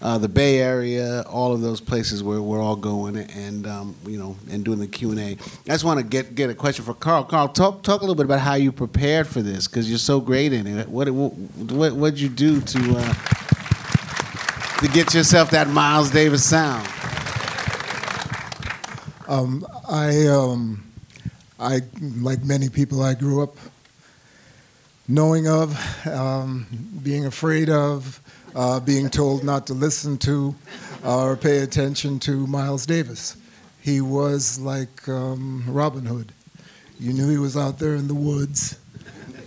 uh, 0.00 0.18
the 0.18 0.28
Bay 0.28 0.60
Area, 0.60 1.22
all 1.22 1.52
of 1.52 1.60
those 1.60 1.80
places 1.80 2.22
where 2.22 2.40
we're 2.40 2.60
all 2.60 2.76
going 2.76 3.16
and 3.16 3.66
um, 3.66 3.94
you 4.06 4.18
know 4.18 4.36
and 4.50 4.64
doing 4.64 4.78
the 4.78 4.86
Q 4.86 5.10
and 5.10 5.20
A. 5.20 5.32
I 5.32 5.36
just 5.66 5.84
want 5.84 5.98
to 5.98 6.04
get 6.04 6.34
get 6.34 6.50
a 6.50 6.54
question 6.54 6.84
for 6.84 6.94
Carl. 6.94 7.24
Carl, 7.24 7.48
talk 7.48 7.82
talk 7.82 8.00
a 8.00 8.04
little 8.04 8.14
bit 8.14 8.26
about 8.26 8.40
how 8.40 8.54
you 8.54 8.72
prepared 8.72 9.26
for 9.26 9.42
this 9.42 9.66
because 9.66 9.88
you're 9.88 9.98
so 9.98 10.20
great 10.20 10.52
in 10.52 10.66
it. 10.66 10.88
What 10.88 11.10
what 11.10 11.32
what 11.32 11.92
what'd 11.94 12.20
you 12.20 12.28
do 12.28 12.60
to 12.60 12.94
uh, 12.96 13.14
to 14.80 14.88
get 14.88 15.14
yourself 15.14 15.50
that 15.50 15.68
Miles 15.68 16.10
Davis 16.10 16.44
sound? 16.44 16.86
Um, 19.26 19.66
I, 19.88 20.26
um, 20.26 20.84
I, 21.64 21.80
like 22.20 22.44
many 22.44 22.68
people, 22.68 23.02
I 23.02 23.14
grew 23.14 23.42
up 23.42 23.56
knowing 25.08 25.48
of, 25.48 26.06
um, 26.06 26.66
being 27.02 27.24
afraid 27.24 27.70
of, 27.70 28.20
uh, 28.54 28.80
being 28.80 29.08
told 29.08 29.44
not 29.44 29.66
to 29.68 29.74
listen 29.74 30.18
to 30.18 30.54
or 31.02 31.36
pay 31.36 31.60
attention 31.60 32.18
to 32.20 32.46
Miles 32.46 32.84
Davis. 32.84 33.36
He 33.80 34.02
was 34.02 34.58
like 34.58 35.08
um, 35.08 35.64
Robin 35.66 36.04
Hood. 36.04 36.32
You 37.00 37.14
knew 37.14 37.30
he 37.30 37.38
was 37.38 37.56
out 37.56 37.78
there 37.78 37.94
in 37.94 38.08
the 38.08 38.14
woods, 38.14 38.78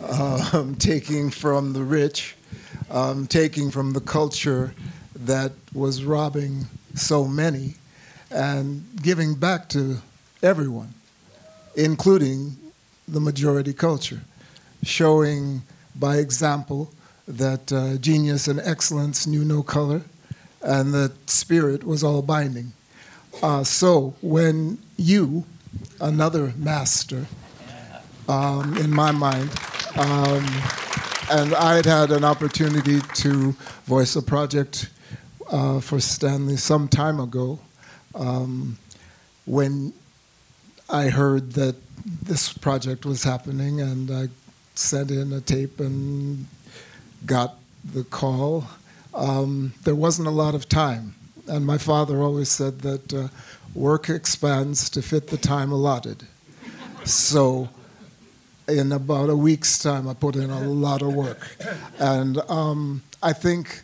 um, 0.01 0.75
taking 0.79 1.29
from 1.29 1.73
the 1.73 1.83
rich, 1.83 2.35
um, 2.89 3.27
taking 3.27 3.69
from 3.69 3.93
the 3.93 4.01
culture 4.01 4.73
that 5.15 5.51
was 5.71 6.03
robbing 6.03 6.65
so 6.95 7.25
many, 7.25 7.75
and 8.31 8.83
giving 9.03 9.35
back 9.35 9.69
to 9.69 9.97
everyone, 10.41 10.93
including 11.77 12.57
the 13.07 13.21
majority 13.21 13.71
culture, 13.71 14.19
showing 14.83 15.61
by 15.95 16.17
example 16.17 16.91
that 17.27 17.71
uh, 17.71 17.95
genius 17.97 18.47
and 18.47 18.59
excellence 18.59 19.25
knew 19.25 19.45
no 19.45 19.63
color 19.63 20.01
and 20.61 20.93
that 20.93 21.29
spirit 21.29 21.83
was 21.83 22.03
all 22.03 22.21
binding. 22.21 22.73
Uh, 23.41 23.63
so 23.63 24.15
when 24.21 24.77
you, 24.97 25.45
another 26.01 26.53
master, 26.57 27.25
um, 28.27 28.75
in 28.77 28.91
my 28.91 29.11
mind, 29.11 29.49
um, 29.95 30.45
and 31.29 31.53
I 31.55 31.75
had 31.75 31.85
had 31.85 32.11
an 32.11 32.23
opportunity 32.23 33.01
to 33.01 33.51
voice 33.85 34.15
a 34.15 34.21
project 34.21 34.89
uh, 35.51 35.79
for 35.79 35.99
Stanley 35.99 36.57
some 36.57 36.87
time 36.87 37.19
ago. 37.19 37.59
Um, 38.15 38.77
when 39.45 39.93
I 40.89 41.09
heard 41.09 41.53
that 41.53 41.75
this 42.23 42.53
project 42.53 43.05
was 43.05 43.23
happening, 43.23 43.81
and 43.81 44.09
I 44.09 44.29
sent 44.75 45.11
in 45.11 45.33
a 45.33 45.41
tape 45.41 45.79
and 45.79 46.47
got 47.25 47.55
the 47.83 48.03
call. 48.03 48.65
Um, 49.13 49.73
there 49.83 49.95
wasn't 49.95 50.27
a 50.27 50.31
lot 50.31 50.55
of 50.55 50.69
time, 50.69 51.15
and 51.47 51.65
my 51.65 51.77
father 51.77 52.21
always 52.21 52.49
said 52.49 52.79
that 52.81 53.13
uh, 53.13 53.27
work 53.73 54.09
expands 54.09 54.89
to 54.91 55.01
fit 55.01 55.27
the 55.27 55.37
time 55.37 55.71
allotted. 55.71 56.23
So, 57.03 57.69
in 58.67 58.91
about 58.91 59.29
a 59.29 59.35
week's 59.35 59.79
time, 59.79 60.07
I 60.07 60.13
put 60.13 60.35
in 60.35 60.49
a 60.49 60.61
lot 60.61 61.01
of 61.01 61.13
work, 61.13 61.57
and 61.99 62.37
um, 62.49 63.03
I 63.21 63.33
think 63.33 63.81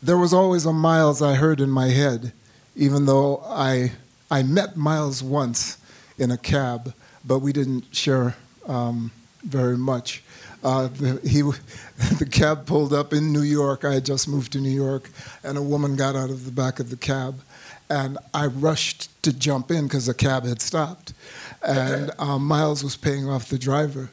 there 0.00 0.18
was 0.18 0.32
always 0.32 0.64
a 0.66 0.72
Miles 0.72 1.20
I 1.20 1.34
heard 1.34 1.60
in 1.60 1.70
my 1.70 1.88
head, 1.88 2.32
even 2.76 3.06
though 3.06 3.42
I 3.44 3.92
I 4.30 4.42
met 4.42 4.76
Miles 4.76 5.22
once 5.22 5.78
in 6.18 6.30
a 6.30 6.36
cab, 6.36 6.94
but 7.24 7.38
we 7.38 7.52
didn't 7.52 7.94
share 7.94 8.36
um, 8.66 9.10
very 9.42 9.76
much. 9.76 10.22
Uh, 10.62 10.88
the, 10.88 11.20
he, 11.26 11.42
the 12.18 12.28
cab 12.30 12.66
pulled 12.66 12.92
up 12.92 13.12
in 13.12 13.32
New 13.32 13.42
York. 13.42 13.84
I 13.84 13.94
had 13.94 14.04
just 14.04 14.28
moved 14.28 14.52
to 14.52 14.58
New 14.58 14.70
York, 14.70 15.10
and 15.42 15.56
a 15.56 15.62
woman 15.62 15.96
got 15.96 16.16
out 16.16 16.30
of 16.30 16.44
the 16.44 16.50
back 16.50 16.80
of 16.80 16.90
the 16.90 16.96
cab, 16.96 17.40
and 17.88 18.18
I 18.34 18.46
rushed 18.46 19.10
to 19.22 19.32
jump 19.32 19.70
in 19.70 19.84
because 19.84 20.06
the 20.06 20.14
cab 20.14 20.44
had 20.44 20.60
stopped, 20.60 21.14
and 21.62 22.10
um, 22.18 22.44
Miles 22.46 22.84
was 22.84 22.96
paying 22.96 23.28
off 23.28 23.48
the 23.48 23.58
driver, 23.58 24.10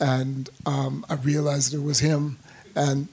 and 0.00 0.48
um, 0.64 1.04
I 1.10 1.14
realized 1.14 1.74
it 1.74 1.82
was 1.82 1.98
him, 1.98 2.38
and 2.74 3.08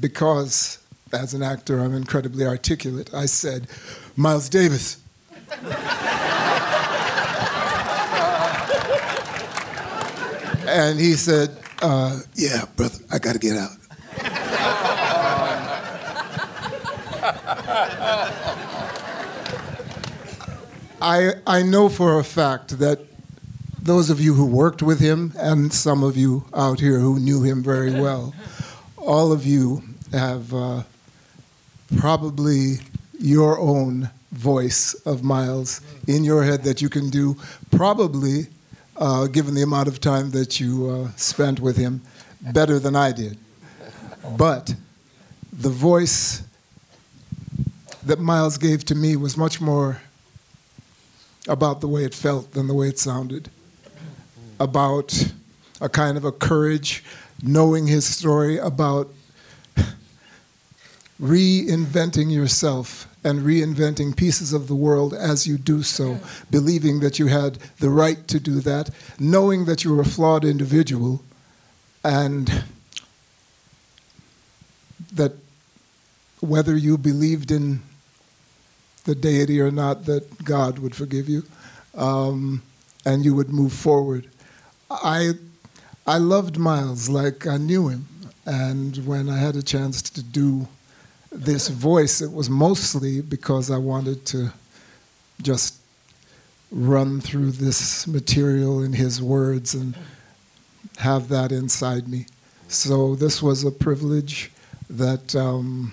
because 0.00 0.78
as 1.12 1.32
an 1.32 1.42
actor 1.42 1.80
I'm 1.80 1.94
incredibly 1.94 2.44
articulate, 2.44 3.14
I 3.14 3.26
said, 3.26 3.68
"Miles 4.16 4.48
Davis." 4.50 4.98
and 10.68 10.98
he 10.98 11.14
said, 11.14 11.56
uh, 11.82 12.20
Yeah, 12.34 12.64
brother, 12.76 12.98
I 13.10 13.18
got 13.18 13.34
to 13.34 13.38
get 13.38 13.56
out. 13.56 13.70
I, 21.00 21.34
I 21.46 21.62
know 21.62 21.88
for 21.88 22.18
a 22.18 22.24
fact 22.24 22.78
that 22.80 23.00
those 23.80 24.10
of 24.10 24.20
you 24.20 24.34
who 24.34 24.44
worked 24.44 24.82
with 24.82 25.00
him, 25.00 25.32
and 25.38 25.72
some 25.72 26.02
of 26.02 26.16
you 26.16 26.44
out 26.52 26.80
here 26.80 26.98
who 26.98 27.18
knew 27.18 27.42
him 27.42 27.62
very 27.62 27.92
well, 27.92 28.34
all 28.96 29.32
of 29.32 29.46
you 29.46 29.82
have 30.12 30.52
uh, 30.52 30.82
probably 31.96 32.78
your 33.18 33.58
own 33.58 34.10
voice 34.32 34.94
of 35.06 35.22
Miles 35.22 35.80
in 36.06 36.24
your 36.24 36.44
head 36.44 36.62
that 36.64 36.82
you 36.82 36.88
can 36.88 37.10
do, 37.10 37.36
probably, 37.70 38.48
uh, 38.96 39.26
given 39.26 39.54
the 39.54 39.62
amount 39.62 39.88
of 39.88 40.00
time 40.00 40.30
that 40.32 40.60
you 40.60 40.88
uh, 40.90 41.10
spent 41.16 41.60
with 41.60 41.76
him, 41.76 42.02
better 42.40 42.78
than 42.78 42.94
I 42.94 43.12
did. 43.12 43.38
But 44.36 44.74
the 45.52 45.70
voice 45.70 46.42
that 48.04 48.20
Miles 48.20 48.58
gave 48.58 48.84
to 48.86 48.94
me 48.94 49.16
was 49.16 49.36
much 49.36 49.60
more 49.60 50.00
about 51.48 51.80
the 51.80 51.88
way 51.88 52.04
it 52.04 52.14
felt 52.14 52.52
than 52.52 52.66
the 52.66 52.74
way 52.74 52.88
it 52.88 52.98
sounded, 52.98 53.50
about 54.60 55.32
a 55.80 55.88
kind 55.88 56.16
of 56.16 56.24
a 56.24 56.32
courage, 56.32 57.02
knowing 57.42 57.86
his 57.86 58.04
story, 58.04 58.58
about 58.58 59.12
reinventing 61.20 62.30
yourself 62.30 63.07
and 63.24 63.40
reinventing 63.40 64.16
pieces 64.16 64.52
of 64.52 64.68
the 64.68 64.74
world 64.74 65.12
as 65.12 65.46
you 65.46 65.58
do 65.58 65.82
so, 65.82 66.18
believing 66.50 67.00
that 67.00 67.18
you 67.18 67.26
had 67.26 67.58
the 67.80 67.90
right 67.90 68.28
to 68.28 68.38
do 68.38 68.60
that, 68.60 68.90
knowing 69.18 69.64
that 69.64 69.84
you 69.84 69.94
were 69.94 70.02
a 70.02 70.06
flawed 70.06 70.44
individual, 70.44 71.22
and 72.04 72.64
that 75.12 75.32
whether 76.40 76.76
you 76.76 76.96
believed 76.96 77.50
in 77.50 77.82
the 79.04 79.14
deity 79.14 79.60
or 79.60 79.70
not, 79.70 80.04
that 80.04 80.44
God 80.44 80.78
would 80.78 80.94
forgive 80.94 81.28
you, 81.28 81.44
um, 81.94 82.62
and 83.04 83.24
you 83.24 83.34
would 83.34 83.50
move 83.50 83.72
forward. 83.72 84.28
I, 84.90 85.32
I 86.06 86.18
loved 86.18 86.56
Miles 86.58 87.08
like 87.08 87.46
I 87.46 87.56
knew 87.56 87.88
him, 87.88 88.06
and 88.46 89.06
when 89.06 89.28
I 89.28 89.38
had 89.38 89.56
a 89.56 89.62
chance 89.62 90.02
to 90.02 90.22
do 90.22 90.68
this 91.30 91.68
voice, 91.68 92.20
it 92.20 92.32
was 92.32 92.48
mostly 92.48 93.20
because 93.20 93.70
I 93.70 93.78
wanted 93.78 94.24
to 94.26 94.52
just 95.42 95.76
run 96.70 97.20
through 97.20 97.52
this 97.52 98.06
material 98.06 98.82
in 98.82 98.92
his 98.92 99.22
words 99.22 99.74
and 99.74 99.96
have 100.98 101.28
that 101.28 101.52
inside 101.52 102.08
me. 102.08 102.26
So 102.68 103.14
this 103.14 103.42
was 103.42 103.64
a 103.64 103.70
privilege 103.70 104.50
that 104.90 105.34
um, 105.34 105.92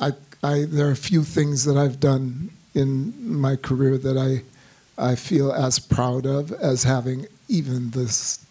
I, 0.00 0.12
I, 0.42 0.64
there 0.66 0.88
are 0.88 0.92
a 0.92 0.96
few 0.96 1.24
things 1.24 1.64
that 1.64 1.76
I've 1.76 2.00
done 2.00 2.50
in 2.74 3.14
my 3.38 3.56
career 3.56 3.98
that 3.98 4.16
I, 4.16 4.42
I 5.02 5.14
feel 5.14 5.52
as 5.52 5.78
proud 5.78 6.26
of 6.26 6.52
as 6.52 6.84
having 6.84 7.26
even 7.48 7.90
this 7.90 8.44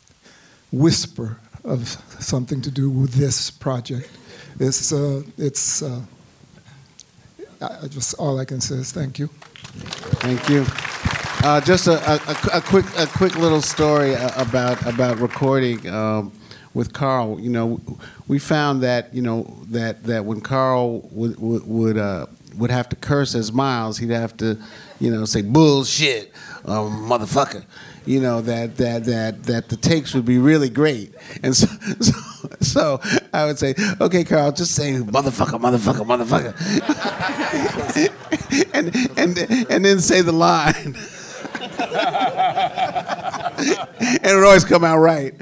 whisper 0.72 1.39
of 1.63 1.88
something 2.19 2.62
to 2.62 2.72
do 2.72 2.89
with 2.89 3.13
this 3.13 3.50
project. 3.50 4.10
It's, 4.59 4.91
uh, 4.91 5.23
it's 5.37 5.83
uh, 5.83 6.01
just 7.87 8.15
all 8.15 8.39
I 8.39 8.45
can 8.45 8.61
say 8.61 8.75
is 8.75 8.91
thank 8.91 9.19
you. 9.19 9.27
Thank 10.21 10.49
you. 10.49 10.65
Uh, 11.43 11.61
just 11.61 11.87
a, 11.87 11.93
a, 12.11 12.57
a, 12.57 12.61
quick 12.61 12.85
a 12.97 13.05
quick 13.05 13.35
little 13.35 13.61
story 13.61 14.15
about 14.35 14.83
about 14.85 15.19
recording 15.19 15.87
um, 15.87 16.31
with 16.73 16.93
Carl. 16.93 17.39
You 17.39 17.49
know, 17.49 17.79
we 18.27 18.39
found 18.39 18.81
that 18.83 19.13
you 19.13 19.21
know 19.21 19.55
that 19.69 20.03
that 20.03 20.25
when 20.25 20.41
Carl 20.41 21.07
would 21.11 21.39
would 21.39 21.67
would, 21.67 21.97
uh, 21.97 22.25
would 22.55 22.71
have 22.71 22.89
to 22.89 22.95
curse 22.95 23.35
as 23.35 23.51
Miles, 23.51 23.97
he'd 23.97 24.09
have 24.09 24.35
to, 24.37 24.57
you 24.99 25.11
know, 25.11 25.25
say 25.25 25.41
bullshit, 25.43 26.33
um, 26.65 27.07
motherfucker. 27.07 27.63
You 28.05 28.19
know 28.19 28.41
that 28.41 28.77
that 28.77 29.05
that 29.05 29.43
that 29.43 29.69
the 29.69 29.77
takes 29.77 30.13
would 30.13 30.25
be 30.25 30.39
really 30.39 30.69
great, 30.69 31.13
and 31.43 31.55
so, 31.55 31.67
so, 31.99 32.13
so 32.62 33.00
I 33.34 33.45
would 33.45 33.58
say, 33.60 33.73
okay, 34.00 34.23
Carl, 34.23 34.52
just 34.52 34.76
say 34.76 34.93
motherfucker, 34.93 35.60
motherfucker, 35.60 36.06
motherfucker, 36.06 36.54
and 38.73 38.95
and 39.17 39.38
and 39.71 39.86
then 39.86 40.00
say 40.00 40.21
the 40.21 40.32
line, 40.32 40.76
and 40.76 40.95
it 44.26 44.43
always 44.43 44.65
come 44.65 44.84
out 44.84 44.97
right. 45.00 45.34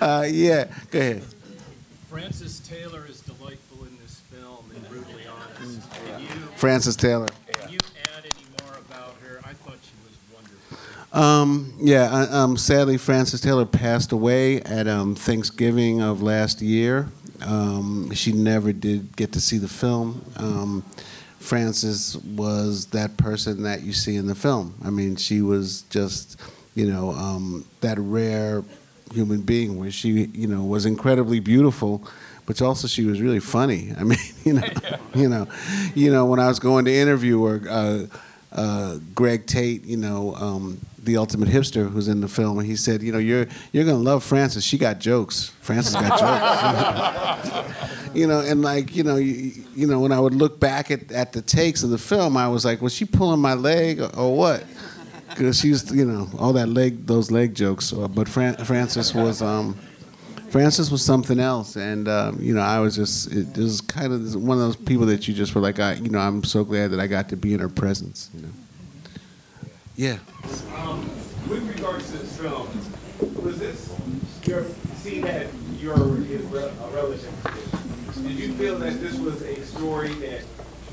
Uh, 0.00 0.26
yeah, 0.28 0.66
go 0.90 0.98
ahead. 0.98 1.22
Frances 2.08 2.60
Taylor 2.60 3.06
is 3.08 3.20
delightful 3.20 3.84
in 3.86 3.96
this 4.00 4.20
film 4.30 4.70
and 4.74 4.88
brutally 4.88 5.24
honest. 5.26 5.90
Can 5.92 6.20
you, 6.20 6.28
Frances 6.56 6.96
Taylor. 6.96 7.28
Can 7.52 7.72
you 7.72 7.78
add 8.16 8.24
any 8.24 8.46
more 8.62 8.78
about 8.78 9.16
her? 9.22 9.40
I 9.44 9.52
thought 9.52 9.78
she 9.82 9.96
was 10.04 10.16
wonderful. 10.32 10.78
Um, 11.14 11.72
yeah, 11.78 12.10
uh, 12.12 12.36
um, 12.36 12.56
sadly, 12.56 12.98
Frances 12.98 13.40
Taylor 13.40 13.64
passed 13.64 14.10
away 14.10 14.60
at 14.62 14.88
um, 14.88 15.14
Thanksgiving 15.14 16.02
of 16.02 16.22
last 16.22 16.60
year. 16.60 17.06
Um, 17.46 18.12
she 18.12 18.32
never 18.32 18.72
did 18.72 19.14
get 19.16 19.32
to 19.32 19.40
see 19.40 19.58
the 19.58 19.68
film. 19.68 20.24
Um, 20.36 20.82
Frances 21.38 22.16
was 22.18 22.86
that 22.86 23.16
person 23.16 23.62
that 23.62 23.82
you 23.82 23.92
see 23.92 24.16
in 24.16 24.26
the 24.26 24.34
film. 24.34 24.74
I 24.84 24.90
mean, 24.90 25.14
she 25.14 25.40
was 25.40 25.82
just, 25.82 26.40
you 26.74 26.86
know, 26.86 27.10
um, 27.12 27.64
that 27.80 27.96
rare 27.98 28.64
human 29.12 29.42
being 29.42 29.78
where 29.78 29.92
she, 29.92 30.08
you 30.34 30.48
know, 30.48 30.64
was 30.64 30.84
incredibly 30.84 31.38
beautiful, 31.38 32.02
but 32.46 32.60
also 32.60 32.88
she 32.88 33.04
was 33.04 33.20
really 33.20 33.40
funny. 33.40 33.92
I 33.98 34.02
mean, 34.02 34.18
you 34.44 34.54
know, 34.54 34.68
you 35.14 35.28
know, 35.28 35.46
you 35.94 36.10
know, 36.10 36.24
when 36.24 36.40
I 36.40 36.48
was 36.48 36.58
going 36.58 36.86
to 36.86 36.92
interview 36.92 37.44
her, 37.44 37.62
uh, 37.70 38.06
uh, 38.50 38.98
Greg 39.14 39.46
Tate, 39.46 39.84
you 39.84 39.96
know, 39.96 40.34
um, 40.36 40.80
the 41.04 41.16
ultimate 41.16 41.48
hipster 41.48 41.90
who's 41.90 42.08
in 42.08 42.20
the 42.20 42.28
film, 42.28 42.58
and 42.58 42.66
he 42.66 42.76
said, 42.76 43.02
you 43.02 43.12
know, 43.12 43.18
you're 43.18 43.46
you're 43.72 43.84
gonna 43.84 43.96
love 43.96 44.24
Frances. 44.24 44.64
She 44.64 44.78
got 44.78 44.98
jokes. 44.98 45.50
Frances 45.60 45.94
got 45.94 47.42
jokes. 47.42 48.14
you 48.14 48.26
know, 48.26 48.40
and 48.40 48.62
like, 48.62 48.94
you 48.94 49.02
know, 49.02 49.16
you, 49.16 49.64
you 49.74 49.86
know, 49.86 50.00
when 50.00 50.12
I 50.12 50.20
would 50.20 50.34
look 50.34 50.60
back 50.60 50.90
at, 50.90 51.10
at 51.12 51.32
the 51.32 51.42
takes 51.42 51.82
of 51.82 51.90
the 51.90 51.98
film, 51.98 52.36
I 52.36 52.48
was 52.48 52.64
like, 52.64 52.80
was 52.80 52.94
she 52.94 53.04
pulling 53.04 53.40
my 53.40 53.54
leg 53.54 54.00
or, 54.00 54.16
or 54.16 54.36
what? 54.36 54.64
Because 55.28 55.60
she 55.60 55.70
was, 55.70 55.90
you 55.92 56.04
know, 56.04 56.28
all 56.38 56.52
that 56.52 56.68
leg, 56.68 57.06
those 57.06 57.30
leg 57.30 57.54
jokes. 57.54 57.86
So, 57.86 58.06
but 58.08 58.28
Fran- 58.28 58.56
Frances 58.64 59.14
was. 59.14 59.42
Um, 59.42 59.76
Frances 60.54 60.88
was 60.88 61.04
something 61.04 61.40
else, 61.40 61.74
and 61.74 62.06
um, 62.06 62.38
you 62.40 62.54
know, 62.54 62.60
I 62.60 62.78
was 62.78 62.94
just 62.94 63.32
it, 63.32 63.58
was 63.58 63.80
kind 63.80 64.12
of 64.12 64.36
one 64.36 64.56
of 64.56 64.62
those 64.62 64.76
people 64.76 65.04
that 65.06 65.26
you 65.26 65.34
just 65.34 65.52
were 65.52 65.60
like, 65.60 65.80
I, 65.80 65.94
you 65.94 66.10
know, 66.10 66.20
I'm 66.20 66.44
so 66.44 66.62
glad 66.62 66.92
that 66.92 67.00
I 67.00 67.08
got 67.08 67.28
to 67.30 67.36
be 67.36 67.54
in 67.54 67.58
her 67.58 67.68
presence. 67.68 68.30
You 68.32 68.42
know. 68.42 68.48
Yeah. 69.96 70.18
Um, 70.76 71.08
with 71.48 71.68
regards 71.68 72.10
to 72.10 72.18
this 72.18 72.36
film, 72.36 72.68
was 73.42 73.60
this 73.60 73.94
your 74.44 74.66
seeing 74.96 75.20
that 75.22 75.46
you're 75.78 75.96
his 76.16 76.42
re- 76.46 76.62
a 76.64 76.88
relative? 76.92 77.32
Did 78.22 78.32
you 78.32 78.54
feel 78.54 78.78
that 78.78 79.00
this 79.00 79.16
was 79.18 79.42
a 79.42 79.64
story 79.64 80.12
that 80.14 80.42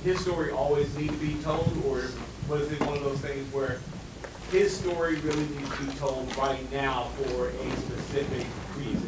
his 0.03 0.19
story 0.19 0.51
always 0.51 0.95
needs 0.95 1.13
to 1.13 1.19
be 1.19 1.33
told, 1.41 1.71
or 1.85 2.03
was 2.47 2.71
it 2.71 2.79
one 2.81 2.97
of 2.97 3.03
those 3.03 3.19
things 3.19 3.51
where 3.53 3.79
his 4.51 4.75
story 4.75 5.15
really 5.17 5.47
needs 5.47 5.75
to 5.77 5.83
be 5.83 5.93
told 5.93 6.35
right 6.37 6.71
now 6.71 7.05
for 7.23 7.49
a 7.49 7.71
specific 7.77 8.45
reason? 8.77 9.07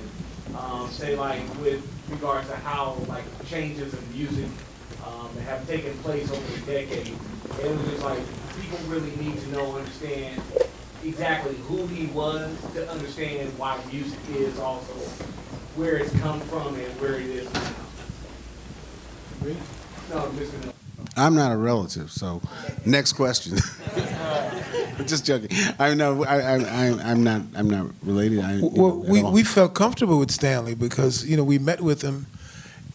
Um, 0.58 0.89
say 0.89 1.15
like 1.15 1.41
with 1.60 1.88
regards 2.10 2.47
to 2.49 2.56
how 2.56 2.97
like 3.08 3.25
changes 3.45 3.93
in 3.93 4.12
music 4.12 4.49
um, 5.06 5.30
have 5.46 5.67
taken 5.67 5.98
place 6.00 6.30
over 6.32 6.60
the 6.60 6.72
decades. 6.72 7.10
And 7.52 7.60
it 7.62 7.78
was 7.78 7.88
just 7.89 8.04
like 8.04 8.19
people 8.62 8.78
really 8.88 9.15
need 9.17 9.39
to 9.39 9.48
know, 9.52 9.76
understand 9.78 10.41
exactly 11.04 11.56
who 11.67 11.86
he 11.88 12.08
was 12.08 12.56
to 12.74 12.89
understand 12.89 13.50
why 13.58 13.80
music 13.91 14.19
is 14.36 14.58
also 14.60 14.93
where 15.76 15.98
it's 15.98 16.17
come 16.19 16.39
from 16.41 16.76
and 16.76 17.02
where 17.02 17.15
it 17.15 17.26
is 17.26 17.52
now. 17.54 17.74
No, 20.10 20.22
Mr. 20.32 20.60
Miller. 20.60 20.74
I'm 21.17 21.36
not 21.36 21.52
a 21.52 21.58
relative, 21.58 22.12
so 22.12 22.41
next 22.86 23.13
question. 23.13 23.58
Just 25.06 25.26
joking. 25.26 25.50
I 25.80 25.93
know 25.93 26.24
I, 26.24 26.39
I, 26.39 26.56
I, 26.56 27.12
I'm 27.12 27.24
not. 27.24 27.41
I'm 27.56 27.69
not 27.69 27.88
related. 28.04 28.39
I, 28.39 28.60
Well, 28.62 28.72
know, 28.72 29.06
we, 29.08 29.22
all. 29.22 29.32
we 29.32 29.43
felt 29.43 29.74
comfortable 29.74 30.17
with 30.17 30.32
Stanley 30.32 30.76
because 30.76 31.26
you 31.26 31.36
know 31.36 31.43
we 31.43 31.60
met 31.60 31.82
with 31.82 32.02
him, 32.02 32.28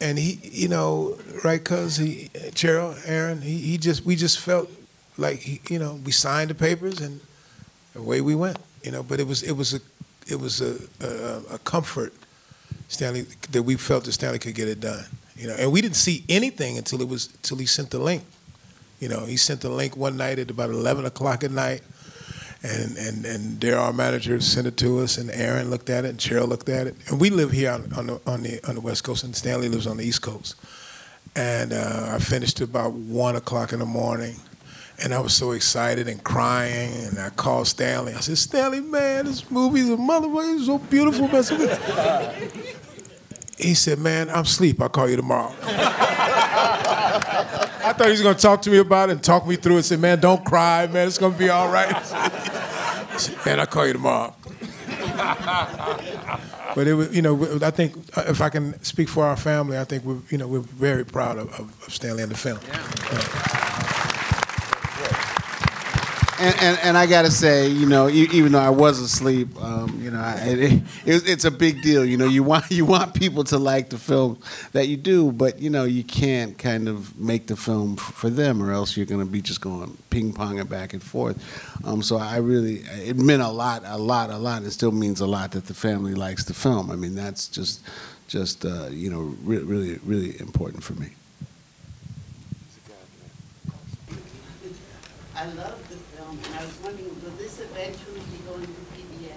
and 0.00 0.18
he 0.18 0.38
you 0.42 0.68
know 0.68 1.18
right 1.44 1.62
cuz 1.64 1.96
he 1.96 2.30
Cheryl 2.54 2.96
Erin 3.04 3.42
he, 3.42 3.58
he 3.58 3.78
just 3.78 4.04
we 4.04 4.16
just 4.16 4.38
felt 4.38 4.70
like 5.16 5.40
he, 5.40 5.60
you 5.68 5.78
know 5.78 6.00
we 6.04 6.12
signed 6.12 6.50
the 6.50 6.54
papers 6.54 7.00
and 7.00 7.20
away 7.94 8.20
we 8.20 8.34
went 8.34 8.58
you 8.82 8.90
know. 8.92 9.02
But 9.02 9.20
it 9.20 9.26
was 9.26 9.42
it 9.42 9.52
was 9.52 9.74
a 9.74 9.80
it 10.26 10.40
was 10.40 10.60
a 10.60 10.76
a, 11.00 11.54
a 11.54 11.58
comfort 11.58 12.12
Stanley 12.88 13.26
that 13.50 13.62
we 13.62 13.76
felt 13.76 14.04
that 14.04 14.12
Stanley 14.12 14.38
could 14.38 14.54
get 14.54 14.68
it 14.68 14.80
done 14.80 15.04
you 15.36 15.46
know. 15.46 15.54
And 15.54 15.72
we 15.72 15.80
didn't 15.80 15.96
see 15.96 16.24
anything 16.28 16.78
until 16.78 17.00
it 17.00 17.08
was 17.08 17.30
until 17.34 17.58
he 17.58 17.66
sent 17.66 17.90
the 17.90 17.98
link 17.98 18.22
you 19.00 19.08
know. 19.08 19.24
He 19.24 19.36
sent 19.36 19.60
the 19.60 19.68
link 19.68 19.96
one 19.96 20.16
night 20.16 20.38
at 20.38 20.50
about 20.50 20.70
11 20.70 21.04
o'clock 21.04 21.44
at 21.44 21.50
night 21.50 21.82
and 22.62 22.96
and 22.96 23.24
and 23.24 23.60
there 23.60 23.78
our 23.78 23.92
manager 23.92 24.40
sent 24.40 24.66
it 24.66 24.76
to 24.78 24.98
us, 25.00 25.16
and 25.18 25.30
Erin 25.30 25.70
looked 25.70 25.90
at 25.90 26.04
it, 26.04 26.08
and 26.08 26.18
Cheryl 26.18 26.48
looked 26.48 26.68
at 26.68 26.86
it, 26.86 26.96
and 27.08 27.20
we 27.20 27.30
live 27.30 27.52
here 27.52 27.70
on, 27.70 27.92
on 27.92 28.06
the 28.08 28.20
on 28.26 28.42
the 28.42 28.60
on 28.68 28.74
the 28.74 28.80
West 28.80 29.04
Coast, 29.04 29.22
and 29.24 29.34
Stanley 29.36 29.68
lives 29.68 29.86
on 29.86 29.96
the 29.96 30.04
East 30.04 30.22
Coast, 30.22 30.56
and 31.36 31.72
uh, 31.72 32.10
I 32.14 32.18
finished 32.18 32.60
about 32.60 32.92
one 32.94 33.36
o'clock 33.36 33.72
in 33.72 33.78
the 33.78 33.86
morning, 33.86 34.36
And 35.00 35.14
I 35.14 35.20
was 35.20 35.32
so 35.32 35.52
excited 35.52 36.08
and 36.08 36.22
crying, 36.24 36.92
and 37.06 37.18
I 37.20 37.30
called 37.30 37.68
Stanley. 37.68 38.14
I 38.14 38.20
said, 38.20 38.38
Stanley, 38.38 38.80
man, 38.80 39.26
this 39.26 39.48
movie's 39.48 39.88
a 39.88 39.96
motherfucker. 39.96 40.56
It's 40.56 40.66
so 40.66 40.78
beautiful, 40.78 41.28
man. 41.28 41.44
He 43.56 43.74
said, 43.74 44.00
man, 44.00 44.28
I'm 44.30 44.42
asleep. 44.42 44.82
I'll 44.82 44.88
call 44.88 45.08
you 45.08 45.16
tomorrow. 45.16 45.54
I 47.88 47.94
thought 47.94 48.06
he 48.06 48.12
was 48.12 48.20
going 48.20 48.36
to 48.36 48.42
talk 48.42 48.60
to 48.62 48.70
me 48.70 48.76
about 48.76 49.08
it 49.08 49.12
and 49.12 49.24
talk 49.24 49.46
me 49.46 49.56
through 49.56 49.78
it. 49.78 49.84
Say, 49.84 49.96
man, 49.96 50.20
don't 50.20 50.44
cry, 50.44 50.86
man. 50.88 51.06
It's 51.06 51.16
going 51.16 51.32
to 51.32 51.38
be 51.38 51.48
all 51.48 51.72
right. 51.72 51.90
I 51.90 52.02
said, 53.16 53.46
man, 53.46 53.60
I'll 53.60 53.66
call 53.66 53.86
you 53.86 53.94
tomorrow. 53.94 54.34
but 56.74 56.86
it 56.86 56.92
was, 56.92 57.16
you 57.16 57.22
know, 57.22 57.58
I 57.62 57.70
think 57.70 57.96
uh, 58.14 58.24
if 58.28 58.42
I 58.42 58.50
can 58.50 58.78
speak 58.82 59.08
for 59.08 59.24
our 59.24 59.38
family, 59.38 59.78
I 59.78 59.84
think 59.84 60.04
we're, 60.04 60.18
you 60.28 60.36
know, 60.36 60.46
we're 60.46 60.60
very 60.60 61.06
proud 61.06 61.38
of, 61.38 61.48
of, 61.58 61.86
of 61.86 61.94
Stanley 61.94 62.24
and 62.24 62.30
the 62.30 62.36
film. 62.36 62.58
And, 66.40 66.54
and, 66.60 66.78
and 66.84 66.98
I 66.98 67.06
got 67.06 67.22
to 67.22 67.32
say, 67.32 67.68
you 67.68 67.86
know, 67.86 68.08
even 68.08 68.52
though 68.52 68.60
I 68.60 68.70
was 68.70 69.00
asleep, 69.00 69.48
um, 69.60 70.00
you 70.00 70.12
know, 70.12 70.20
I, 70.20 70.34
it, 70.46 70.60
it, 70.62 70.82
it's 71.04 71.44
a 71.44 71.50
big 71.50 71.82
deal. 71.82 72.04
You 72.04 72.16
know, 72.16 72.26
you 72.26 72.44
want 72.44 72.66
you 72.70 72.84
want 72.84 73.14
people 73.14 73.42
to 73.44 73.58
like 73.58 73.90
the 73.90 73.98
film 73.98 74.40
that 74.72 74.86
you 74.86 74.96
do, 74.96 75.32
but 75.32 75.58
you 75.58 75.68
know, 75.68 75.82
you 75.84 76.04
can't 76.04 76.56
kind 76.56 76.88
of 76.88 77.18
make 77.18 77.48
the 77.48 77.56
film 77.56 77.96
for 77.96 78.30
them, 78.30 78.62
or 78.62 78.72
else 78.72 78.96
you're 78.96 79.06
to 79.06 79.24
be 79.24 79.42
just 79.42 79.60
going 79.60 79.96
ping 80.10 80.32
ponging 80.32 80.68
back 80.68 80.92
and 80.92 81.02
forth. 81.02 81.36
Um, 81.84 82.02
so 82.02 82.18
I 82.18 82.36
really, 82.36 82.82
it 83.04 83.16
meant 83.16 83.42
a 83.42 83.48
lot, 83.48 83.82
a 83.84 83.98
lot, 83.98 84.30
a 84.30 84.38
lot. 84.38 84.62
It 84.62 84.70
still 84.70 84.92
means 84.92 85.20
a 85.20 85.26
lot 85.26 85.52
that 85.52 85.66
the 85.66 85.74
family 85.74 86.14
likes 86.14 86.44
the 86.44 86.54
film. 86.54 86.90
I 86.92 86.96
mean, 86.96 87.16
that's 87.16 87.48
just, 87.48 87.80
just 88.28 88.64
uh, 88.64 88.88
you 88.90 89.10
know, 89.10 89.34
re- 89.42 89.58
really, 89.58 89.98
really 90.04 90.38
important 90.40 90.84
for 90.84 90.94
me. 90.94 91.08
I 95.34 95.46
love 95.52 95.88
film, 96.28 96.38
and 96.44 96.54
I 96.60 96.64
was 96.64 96.78
wondering, 96.82 97.08
will 97.22 97.30
this 97.32 97.60
eventually 97.60 98.20
be 98.32 98.38
going 98.46 98.62
to 98.62 98.68
PBS? 98.96 99.32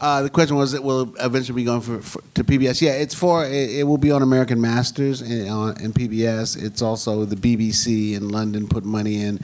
Uh, 0.00 0.22
the 0.22 0.30
question 0.30 0.56
was, 0.56 0.72
it 0.74 0.82
will 0.82 1.14
eventually 1.20 1.56
be 1.56 1.64
going 1.64 1.80
for, 1.80 2.00
for 2.00 2.22
to 2.34 2.44
PBS. 2.44 2.80
Yeah, 2.80 2.92
it's 2.92 3.14
for 3.14 3.44
it, 3.44 3.70
it 3.70 3.84
will 3.84 3.98
be 3.98 4.10
on 4.10 4.22
American 4.22 4.60
Masters 4.60 5.20
and 5.20 5.48
on 5.48 5.76
and 5.82 5.94
PBS. 5.94 6.62
It's 6.62 6.82
also 6.82 7.24
the 7.24 7.36
BBC 7.36 8.14
in 8.14 8.28
London 8.30 8.66
put 8.66 8.84
money 8.84 9.22
in, 9.22 9.40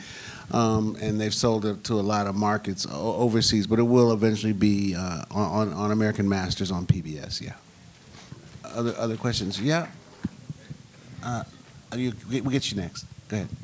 um, 0.52 0.96
and 1.00 1.20
they've 1.20 1.34
sold 1.34 1.66
it 1.66 1.84
to 1.84 1.94
a 1.94 2.00
lot 2.00 2.26
of 2.26 2.34
markets 2.34 2.86
o- 2.90 3.16
overseas. 3.16 3.66
But 3.66 3.78
it 3.78 3.82
will 3.82 4.12
eventually 4.12 4.54
be 4.54 4.94
uh, 4.94 5.24
on 5.30 5.72
on 5.74 5.90
American 5.90 6.28
Masters 6.28 6.70
on 6.70 6.86
PBS. 6.86 7.42
Yeah. 7.42 7.52
Other 8.64 8.94
other 8.96 9.16
questions? 9.16 9.60
Yeah. 9.60 9.88
Uh, 11.22 11.44
you, 11.94 12.12
we'll 12.30 12.42
get 12.42 12.70
you 12.70 12.76
next. 12.80 13.04
Go 13.28 13.36
ahead. 13.36 13.48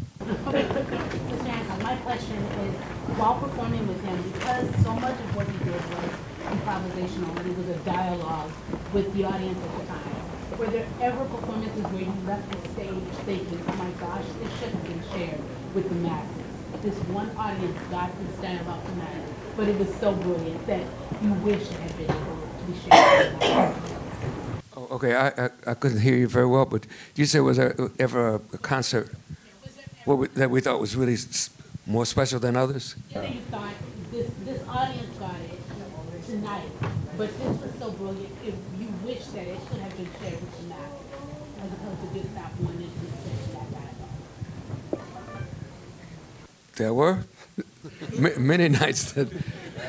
Okay, 0.48 0.62
Mr. 0.64 1.46
Hancock, 1.46 1.82
my 1.82 1.96
question 2.12 2.36
is, 2.68 2.74
while 3.16 3.40
performing 3.40 3.88
with 3.88 4.00
him, 4.04 4.20
because 4.32 4.68
so 4.84 4.92
much 5.00 5.16
of 5.16 5.34
what 5.36 5.48
he 5.48 5.56
did 5.64 5.80
was 5.96 6.12
improvisational, 6.52 7.32
and 7.40 7.46
it 7.50 7.56
was 7.56 7.68
a 7.72 7.78
dialogue 7.88 8.52
with 8.92 9.08
the 9.14 9.24
audience 9.24 9.56
at 9.56 9.72
the 9.80 9.86
time, 9.86 10.58
were 10.58 10.66
there 10.66 10.86
ever 11.00 11.24
performances 11.24 11.82
where 11.88 12.02
you 12.04 12.12
left 12.26 12.44
the 12.52 12.68
stage 12.76 13.08
thinking, 13.24 13.58
oh 13.66 13.76
my 13.80 13.88
gosh, 13.96 14.24
this 14.44 14.52
should 14.60 14.68
have 14.76 14.84
been 14.84 15.00
shared 15.16 15.40
with 15.74 15.88
the 15.88 15.94
masses? 16.04 16.44
This 16.82 16.96
one 17.08 17.30
audience 17.38 17.78
got 17.90 18.10
to 18.12 18.36
stand 18.36 18.68
up 18.68 18.84
tonight, 18.92 19.24
but 19.56 19.68
it 19.68 19.78
was 19.78 19.88
so 19.96 20.12
brilliant 20.12 20.66
that 20.66 20.84
you 21.22 21.32
wish 21.40 21.62
it 21.62 21.80
had 21.80 21.96
been 21.96 22.10
able 22.12 22.36
to 22.60 22.64
be 22.68 22.74
shared 22.76 23.32
with 23.32 23.40
the 23.40 23.48
masses. 23.48 23.92
Oh, 24.76 24.88
okay, 25.00 25.14
I, 25.14 25.28
I, 25.28 25.50
I 25.68 25.74
couldn't 25.74 26.00
hear 26.00 26.16
you 26.16 26.28
very 26.28 26.46
well, 26.46 26.66
but 26.66 26.86
you 27.14 27.24
said 27.24 27.40
was 27.40 27.56
there 27.56 27.74
ever 27.98 28.34
a, 28.34 28.40
a 28.52 28.58
concert 28.58 29.08
what 30.04 30.18
we, 30.18 30.26
that 30.28 30.50
we 30.50 30.60
thought 30.60 30.80
was 30.80 30.96
really 30.96 31.14
s- 31.14 31.48
more 31.86 32.06
special 32.06 32.38
than 32.40 32.56
others? 32.56 32.96
that 33.12 33.34
you 33.34 33.40
thought 33.50 33.74
this, 34.10 34.30
this 34.44 34.62
audience 34.68 35.16
got 35.18 35.34
it 35.36 35.60
tonight, 36.26 36.68
but 37.16 37.28
this 37.38 37.60
was 37.60 37.70
so 37.78 37.90
brilliant, 37.92 38.32
if 38.44 38.54
you 38.78 38.88
wish 39.04 39.24
that 39.26 39.46
it 39.46 39.58
should 39.68 39.78
have 39.80 39.96
been 39.96 40.08
shared 40.20 40.40
with 40.40 40.60
the 40.60 40.66
masses, 40.68 41.06
as 41.62 41.72
opposed 41.72 42.00
to 42.14 42.20
just 42.20 42.34
that 42.34 42.50
one 42.60 42.80
instance 42.80 43.16
that 43.52 43.70
that 43.72 43.80
got. 45.00 45.00
There 46.76 46.94
were 46.94 47.24
Ma- 48.18 48.38
many 48.38 48.68
nights 48.68 49.12
that 49.12 49.28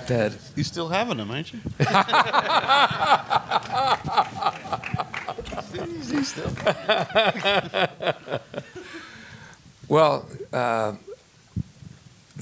that 0.08 0.34
You 0.56 0.63
still 0.63 0.89
having 0.89 1.17
them, 1.17 1.32
ain't 1.32 1.53
you? 1.53 1.60
well, 9.88 10.27
uh, 10.51 10.93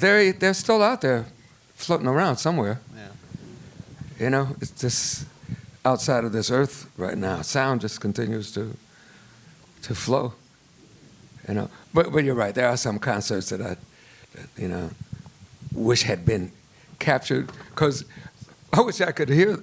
they're 0.02 0.34
they're 0.34 0.54
still 0.54 0.84
out 0.84 1.02
there, 1.02 1.26
floating 1.76 2.08
around 2.08 2.38
somewhere. 2.38 2.80
Yeah. 2.96 4.26
You 4.26 4.30
know, 4.30 4.56
it's 4.60 4.72
just 4.72 5.26
outside 5.86 6.24
of 6.26 6.32
this 6.32 6.52
earth 6.52 6.90
right 6.98 7.18
now. 7.18 7.42
Sound 7.42 7.82
just 7.82 8.02
continues 8.02 8.52
to 8.54 8.76
to 9.84 9.96
flow. 9.96 10.34
You 11.48 11.54
know, 11.56 11.70
but 11.94 12.12
but 12.12 12.24
you're 12.24 12.36
right. 12.36 12.54
There 12.54 12.68
are 12.68 12.78
some 12.78 13.00
concerts 13.00 13.50
that 13.50 13.62
I, 13.62 13.78
that, 14.36 14.48
you 14.58 14.68
know, 14.68 14.90
wish 15.74 16.04
had 16.04 16.26
been 16.26 16.52
captured 17.00 17.52
because 17.70 18.06
I 18.74 18.82
wish 18.82 19.02
I 19.02 19.12
could 19.12 19.30
hear 19.30 19.58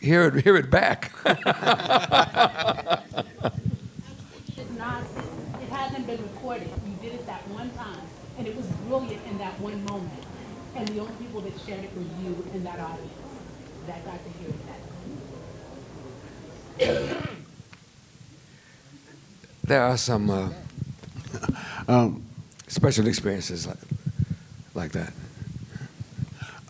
hear 0.00 0.26
it 0.26 0.44
hear 0.44 0.56
it 0.56 0.70
back. 0.70 1.12
It's 4.56 4.78
not, 4.78 5.02
it 5.60 5.68
hasn't 5.70 6.06
been 6.06 6.22
recorded, 6.22 6.68
you 6.86 6.96
did 7.02 7.14
it 7.18 7.26
that 7.26 7.46
one 7.48 7.70
time, 7.70 8.00
and 8.38 8.46
it 8.46 8.54
was 8.56 8.66
brilliant 8.98 9.26
in 9.26 9.38
that 9.38 9.58
one 9.60 9.84
moment, 9.86 10.12
and 10.76 10.86
the 10.88 11.00
only 11.00 11.12
people 11.14 11.40
that 11.40 11.52
shared 11.66 11.82
it 11.82 11.90
were 11.96 12.02
you 12.22 12.46
and 12.52 12.64
that 12.64 12.78
audience, 12.78 13.12
that 13.86 14.04
got 14.04 14.18
to 14.22 14.30
hear 14.38 14.48
it 14.50 14.66
that 14.66 14.78
there 19.64 19.82
are 19.82 19.96
some 19.96 20.30
uh, 20.30 20.48
Um, 21.86 22.22
special 22.66 23.06
experiences 23.06 23.66
like 23.66 23.76
like 24.72 24.92
that. 24.92 25.12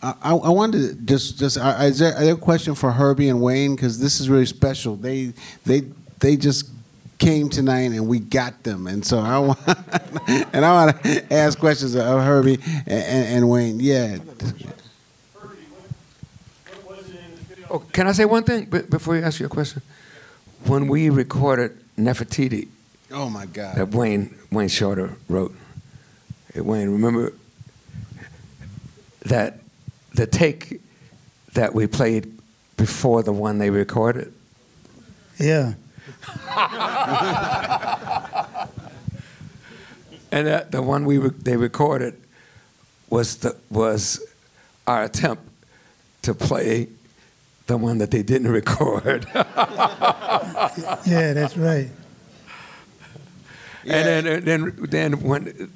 I, 0.02 0.14
I 0.22 0.34
I 0.34 0.48
wanted 0.48 0.80
to 0.88 0.94
just 1.04 1.38
just 1.38 1.56
uh, 1.56 1.76
is 1.82 2.00
there, 2.00 2.16
are 2.16 2.24
there 2.24 2.34
a 2.34 2.37
question 2.37 2.74
for 2.74 2.90
Herbie 2.90 3.28
and 3.28 3.40
Wayne 3.40 3.76
because 3.76 4.00
this 4.00 4.18
is 4.18 4.28
really 4.28 4.46
special. 4.46 4.96
They 4.96 5.32
they 5.64 5.82
they 6.18 6.37
just 6.37 6.68
came 7.24 7.48
tonight 7.48 7.92
and 7.92 8.06
we 8.06 8.18
got 8.18 8.62
them, 8.64 8.87
and 8.87 9.04
so 9.04 9.18
I 9.18 9.38
want 9.38 9.58
and 10.52 10.64
I 10.64 10.72
want 10.84 11.02
to 11.02 11.32
ask 11.32 11.58
questions 11.58 11.94
of 11.94 12.22
Herbie 12.22 12.58
and, 12.64 12.88
and, 12.88 13.28
and 13.37 13.48
Wayne. 13.48 13.80
Yeah. 13.80 14.18
Oh, 17.70 17.78
can 17.92 18.06
I 18.06 18.12
say 18.12 18.24
one 18.26 18.44
thing 18.44 18.66
before 18.66 19.16
you 19.16 19.22
ask 19.22 19.40
your 19.40 19.48
question? 19.48 19.82
When 20.66 20.87
we 20.87 21.10
recorded 21.10 21.76
Nefertiti, 21.98 22.68
Oh 23.10 23.30
my 23.30 23.46
God. 23.46 23.76
that 23.76 23.88
Wayne 23.88 24.34
Wayne 24.52 24.68
Shorter 24.68 25.16
wrote, 25.28 25.54
hey, 26.52 26.60
Wayne, 26.60 26.90
remember 26.90 27.32
that 29.22 29.60
the 30.14 30.26
take 30.26 30.80
that 31.54 31.74
we 31.74 31.87
played 31.87 32.30
before 32.76 33.22
the 33.22 33.32
one 33.32 33.58
they 33.58 33.70
recorded? 33.70 34.32
Yeah. 35.38 35.74
And 40.34 40.48
that 40.48 40.72
the 40.72 40.82
one 40.82 41.04
we 41.04 41.18
re- 41.18 41.30
they 41.30 41.56
recorded 41.56 42.20
was 43.08 43.36
the 43.36 43.56
was 43.70 44.20
our 44.84 45.04
attempt 45.04 45.44
to 46.22 46.34
play 46.34 46.88
the 47.68 47.76
one 47.76 47.98
that 47.98 48.10
they 48.10 48.24
didn't 48.24 48.48
record. 48.50 49.26
Yeah, 51.06 51.32
that's 51.34 51.56
right. 51.56 51.88
And 53.86 54.26
then, 54.26 54.44
then, 54.44 54.76
then 54.90 55.20
when 55.20 55.70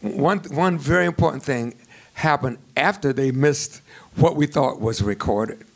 one 0.00 0.38
one 0.38 0.78
very 0.78 1.04
important 1.04 1.42
thing 1.42 1.74
happened 2.14 2.56
after 2.76 3.12
they 3.12 3.30
missed 3.30 3.82
what 4.16 4.36
we 4.36 4.46
thought 4.46 4.80
was 4.80 5.02
recorded. 5.02 5.66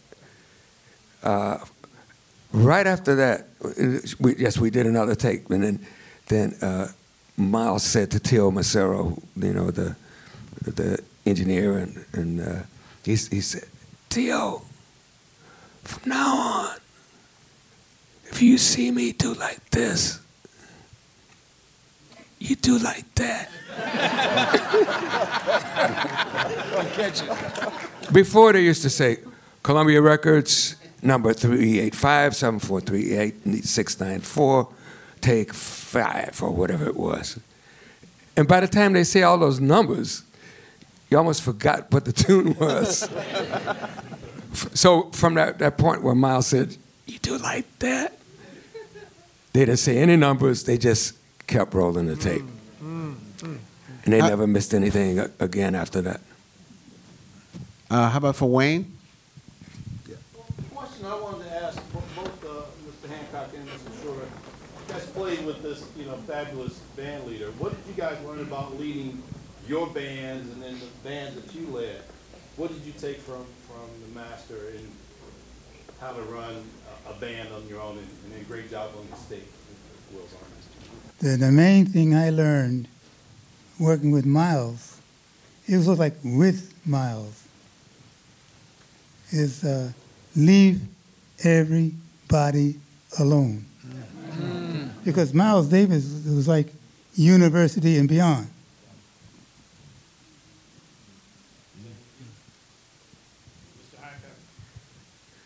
Uh, 1.23 1.59
right 2.53 2.87
after 2.87 3.15
that, 3.17 3.47
we, 4.21 4.37
yes, 4.37 4.59
we 4.59 4.71
did 4.71 4.87
another 4.87 5.15
take, 5.15 5.49
and 5.51 5.63
then 5.63 5.87
then 6.29 6.55
uh, 6.63 6.89
Miles 7.37 7.83
said 7.83 8.11
to 8.13 8.21
Teo 8.21 8.51
Macero, 8.51 9.21
you 9.37 9.53
know, 9.53 9.71
the 9.71 9.97
the 10.63 11.03
engineer, 11.27 11.79
and 11.79 12.05
and 12.13 12.41
uh, 12.41 12.63
he 13.05 13.13
he 13.13 13.41
said, 13.41 13.65
Teo, 14.09 14.63
from 15.85 16.11
now 16.11 16.37
on, 16.37 16.77
if 18.27 18.43
you 18.43 18.59
see 18.59 18.91
me 18.91 19.13
do 19.13 19.35
like 19.35 19.71
this, 19.71 20.21
you 22.39 22.57
do 22.57 22.79
like 22.79 23.15
that. 23.15 23.49
Before 28.13 28.53
they 28.53 28.63
used 28.63 28.83
to 28.83 28.91
say, 28.91 29.19
Columbia 29.63 30.03
Records, 30.03 30.77
number 31.03 31.33
385 31.33 32.37
7438 32.37 33.65
694, 33.65 34.69
take 35.21 35.53
five, 35.53 36.41
or 36.43 36.51
whatever 36.51 36.87
it 36.87 36.97
was. 36.97 37.39
And 38.37 38.49
by 38.49 38.61
the 38.61 38.69
time 38.69 38.93
they 38.95 39.05
say 39.05 39.23
all 39.23 39.37
those 39.39 39.61
numbers, 39.61 40.23
you 41.11 41.19
almost 41.19 41.43
forgot 41.43 41.91
what 41.93 42.05
the 42.05 42.13
tune 42.25 42.55
was. 42.59 43.09
so 44.75 45.11
from 45.13 45.35
that, 45.35 45.59
that 45.59 45.77
point 45.77 46.03
where 46.03 46.15
Miles 46.15 46.47
said, 46.47 46.77
You 47.07 47.19
do 47.19 47.37
like 47.39 47.67
that? 47.81 48.17
They 49.53 49.67
didn't 49.67 49.81
say 49.81 49.99
any 49.99 50.17
numbers, 50.17 50.65
they 50.65 50.79
just 50.79 51.15
kept 51.47 51.75
rolling 51.75 52.07
the 52.07 52.17
tape. 52.17 52.43
And 52.81 54.13
they 54.13 54.21
Uh, 54.21 54.29
never 54.29 54.47
missed 54.47 54.73
anything 54.75 55.21
again 55.39 55.75
after 55.75 56.01
that. 56.03 56.21
Uh, 57.91 58.09
how 58.09 58.17
about 58.19 58.35
for 58.37 58.49
Wayne? 58.49 58.97
Question 60.75 61.07
I 61.07 61.15
wanted 61.21 61.45
to 61.45 61.55
ask 61.65 61.77
bo- 61.93 62.03
both 62.17 62.45
uh, 62.45 62.49
Mr. 63.07 63.11
Hancock 63.11 63.51
and 63.55 63.69
Mr. 63.69 64.03
Shore. 64.03 64.15
You 64.15 64.93
guys 64.95 65.02
played 65.13 65.45
with 65.45 65.63
this, 65.63 65.85
you 65.97 66.07
know, 66.07 66.17
fabulous 66.27 66.79
band 66.97 67.25
leader. 67.27 67.51
What 67.59 67.71
did 67.71 67.95
you 67.95 68.01
guys 68.01 68.17
learn 68.25 68.41
about 68.41 68.79
leading 68.79 69.23
your 69.69 69.87
bands 69.89 70.51
and 70.53 70.63
then 70.63 70.79
the 70.79 71.09
bands 71.09 71.41
that 71.41 71.55
you 71.55 71.67
led? 71.69 72.03
What 72.57 72.73
did 72.73 72.83
you 72.85 72.93
take 72.93 73.19
from, 73.19 73.45
from 73.67 73.89
the 74.07 74.15
master 74.19 74.71
in 74.71 74.89
how 76.01 76.13
to 76.13 76.23
run 76.23 76.65
a, 77.07 77.11
a 77.11 77.15
band 77.15 77.53
on 77.53 77.67
your 77.69 77.81
own 77.81 77.99
and, 77.99 78.09
and 78.25 78.33
then 78.33 78.45
great 78.45 78.71
job 78.71 78.91
on 78.99 79.07
the 79.11 79.17
stage 79.17 79.43
Will's 80.13 80.33
Army? 80.35 80.53
The, 81.21 81.37
the 81.47 81.53
main 81.53 81.87
thing 81.87 82.15
I 82.15 82.31
learned 82.31 82.89
working 83.79 84.11
with 84.11 84.27
Miles, 84.27 84.99
it 85.67 85.77
was 85.77 85.89
like 85.89 86.15
with 86.25 86.75
Miles, 86.87 87.45
is 89.31 89.65
uh, 89.65 89.93
leave 90.37 90.81
everybody 91.45 92.77
alone. 93.19 93.65
Because 95.05 95.35
Miles 95.35 95.69
Davis 95.69 96.05
was 96.25 96.47
like 96.47 96.69
university 97.15 97.99
and 97.99 98.09
beyond. 98.09 98.47
So 103.91 103.99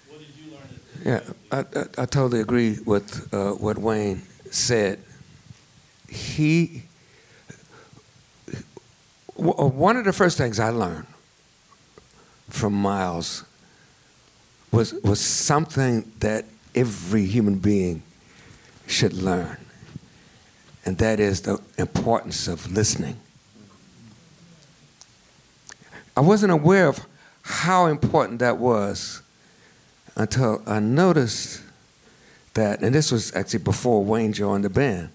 what 0.08 0.18
did 0.20 0.28
you 0.36 0.52
learn 0.52 1.24
Yeah, 1.24 1.32
I, 1.50 1.78
I, 1.78 2.02
I 2.02 2.06
totally 2.06 2.40
agree 2.40 2.78
with 2.84 3.32
uh, 3.32 3.52
what 3.52 3.78
Wayne 3.78 4.22
said. 4.50 5.00
He, 6.08 6.82
w- 9.36 9.54
uh, 9.58 9.66
one 9.66 9.96
of 9.96 10.04
the 10.04 10.12
first 10.12 10.38
things 10.38 10.60
I 10.60 10.70
learned 10.70 11.06
from 12.48 12.72
Miles 12.74 13.44
was, 14.72 14.92
was 15.02 15.20
something 15.20 16.10
that 16.20 16.44
every 16.74 17.24
human 17.26 17.58
being 17.58 18.02
should 18.86 19.12
learn, 19.12 19.58
and 20.84 20.98
that 20.98 21.20
is 21.20 21.42
the 21.42 21.60
importance 21.78 22.48
of 22.48 22.70
listening. 22.72 23.16
I 26.16 26.20
wasn't 26.20 26.52
aware 26.52 26.88
of 26.88 27.06
how 27.42 27.86
important 27.86 28.38
that 28.38 28.58
was 28.58 29.22
until 30.16 30.62
I 30.66 30.80
noticed 30.80 31.62
that, 32.54 32.80
and 32.80 32.94
this 32.94 33.12
was 33.12 33.34
actually 33.36 33.58
before 33.60 34.02
Wayne 34.04 34.32
joined 34.32 34.64
the 34.64 34.70
band, 34.70 35.10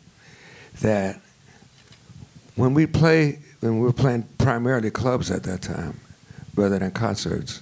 that 0.82 1.20
when 2.56 2.74
we 2.74 2.86
play, 2.86 3.40
when 3.62 3.80
we 3.80 3.86
were 3.86 3.94
playing 3.94 4.28
primarily 4.38 4.92
clubs 4.92 5.32
at 5.32 5.44
that 5.44 5.62
time, 5.62 6.00
rather 6.56 6.78
than 6.78 6.92
concerts, 6.92 7.62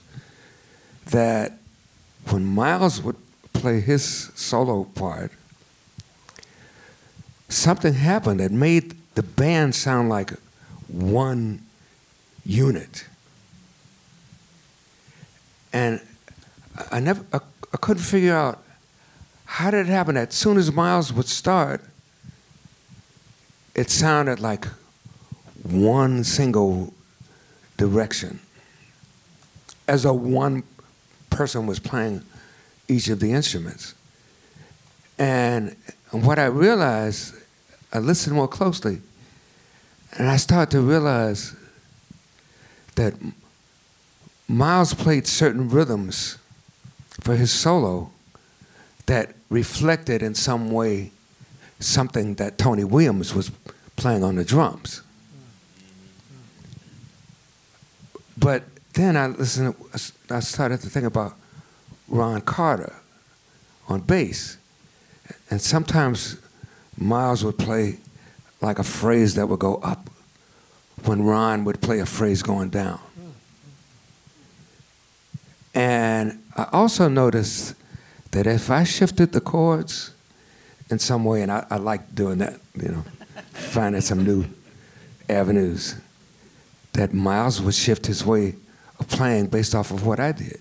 that 1.07 1.53
when 2.29 2.45
Miles 2.45 3.01
would 3.01 3.15
play 3.53 3.79
his 3.79 4.31
solo 4.35 4.83
part, 4.83 5.31
something 7.49 7.93
happened 7.93 8.39
that 8.39 8.51
made 8.51 8.95
the 9.15 9.23
band 9.23 9.75
sound 9.75 10.09
like 10.09 10.31
one 10.87 11.61
unit. 12.45 13.05
And 15.73 15.99
I- 16.91 16.99
never, 16.99 17.25
I, 17.33 17.39
I 17.73 17.77
couldn't 17.77 18.03
figure 18.03 18.35
out 18.35 18.63
how 19.45 19.71
did 19.71 19.87
it 19.87 19.89
happen. 19.89 20.15
As 20.15 20.33
soon 20.33 20.57
as 20.57 20.71
Miles 20.71 21.11
would 21.11 21.27
start, 21.27 21.83
it 23.75 23.89
sounded 23.89 24.39
like 24.39 24.65
one 25.63 26.23
single 26.23 26.93
direction, 27.77 28.39
as 29.87 30.03
though 30.03 30.13
one 30.13 30.63
person 31.29 31.65
was 31.65 31.79
playing 31.79 32.23
each 32.87 33.07
of 33.09 33.19
the 33.19 33.31
instruments. 33.31 33.93
And 35.19 35.75
what 36.11 36.39
I 36.39 36.45
realized, 36.45 37.35
I 37.93 37.99
listened 37.99 38.35
more 38.35 38.47
closely, 38.47 39.01
and 40.17 40.29
I 40.29 40.37
started 40.37 40.71
to 40.71 40.81
realize 40.81 41.55
that 42.95 43.13
Miles 44.47 44.93
played 44.93 45.27
certain 45.27 45.69
rhythms 45.69 46.37
for 47.19 47.35
his 47.35 47.51
solo 47.51 48.09
that 49.05 49.35
reflected 49.49 50.23
in 50.23 50.35
some 50.35 50.71
way 50.71 51.11
something 51.79 52.35
that 52.35 52.57
Tony 52.57 52.83
Williams 52.83 53.35
was 53.35 53.51
playing 53.95 54.23
on 54.23 54.37
the 54.37 54.45
drums. 54.45 55.01
But 58.37 58.63
then 58.93 59.17
I 59.17 59.27
listened, 59.27 59.75
I 60.29 60.39
started 60.39 60.79
to 60.81 60.89
think 60.89 61.05
about 61.05 61.35
Ron 62.07 62.41
Carter 62.41 62.93
on 63.89 64.01
bass. 64.01 64.57
And 65.49 65.61
sometimes 65.61 66.37
Miles 66.97 67.43
would 67.43 67.57
play 67.57 67.97
like 68.61 68.79
a 68.79 68.83
phrase 68.83 69.35
that 69.35 69.47
would 69.47 69.59
go 69.59 69.75
up 69.75 70.09
when 71.05 71.23
Ron 71.23 71.63
would 71.65 71.81
play 71.81 71.99
a 71.99 72.05
phrase 72.05 72.43
going 72.43 72.69
down. 72.69 72.99
And 75.73 76.43
I 76.57 76.67
also 76.73 77.07
noticed 77.07 77.75
that 78.31 78.47
if 78.47 78.69
I 78.69 78.83
shifted 78.83 79.31
the 79.31 79.41
chords 79.41 80.11
in 80.89 80.99
some 80.99 81.23
way, 81.23 81.41
and 81.41 81.51
I, 81.51 81.65
I 81.69 81.77
like 81.77 82.13
doing 82.13 82.39
that, 82.39 82.59
you 82.75 82.89
know, 82.89 83.03
finding 83.53 84.01
some 84.01 84.23
new 84.23 84.45
avenues, 85.29 85.95
that 86.93 87.13
Miles 87.13 87.61
would 87.61 87.75
shift 87.75 88.07
his 88.07 88.25
way 88.25 88.55
of 88.99 89.07
playing 89.07 89.47
based 89.47 89.73
off 89.73 89.91
of 89.91 90.05
what 90.05 90.19
I 90.19 90.31
did. 90.31 90.59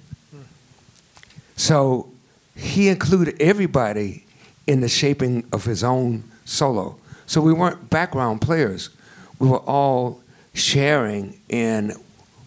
So 1.57 2.12
he 2.54 2.88
included 2.88 3.40
everybody 3.40 4.24
in 4.68 4.81
the 4.81 4.88
shaping 4.88 5.44
of 5.50 5.64
his 5.64 5.83
own 5.83 6.22
solo. 6.44 6.94
So 7.26 7.40
we 7.40 7.54
weren't 7.54 7.88
background 7.88 8.42
players. 8.42 8.90
We 9.38 9.48
were 9.48 9.61
all 9.61 10.20
sharing 10.52 11.40
in 11.48 11.94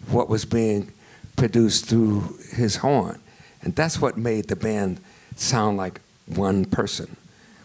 what 0.08 0.28
was 0.28 0.44
being 0.44 0.92
produced 1.36 1.86
through 1.86 2.38
his 2.54 2.76
horn. 2.76 3.20
And 3.62 3.74
that's 3.74 4.00
what 4.00 4.16
made 4.16 4.46
the 4.46 4.56
band 4.56 5.00
sound 5.34 5.76
like 5.76 6.00
one 6.26 6.64
person. 6.64 7.16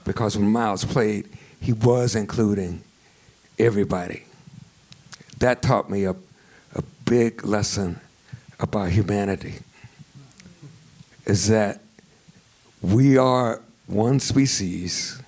Because 0.06 0.36
when 0.36 0.52
Miles 0.52 0.84
played, 0.84 1.30
he 1.62 1.74
was 1.74 2.16
including 2.16 2.82
everybody. 3.60 4.24
That 5.38 5.62
taught 5.62 5.88
me 5.88 6.06
a, 6.06 6.16
a 6.74 6.82
big 7.06 7.46
lesson 7.46 8.00
about 8.60 8.90
humanity. 8.90 9.56
Is 11.26 11.48
that 11.48 11.82
we 12.82 13.18
are 13.18 13.62
one 13.88 14.20
species 14.20 15.22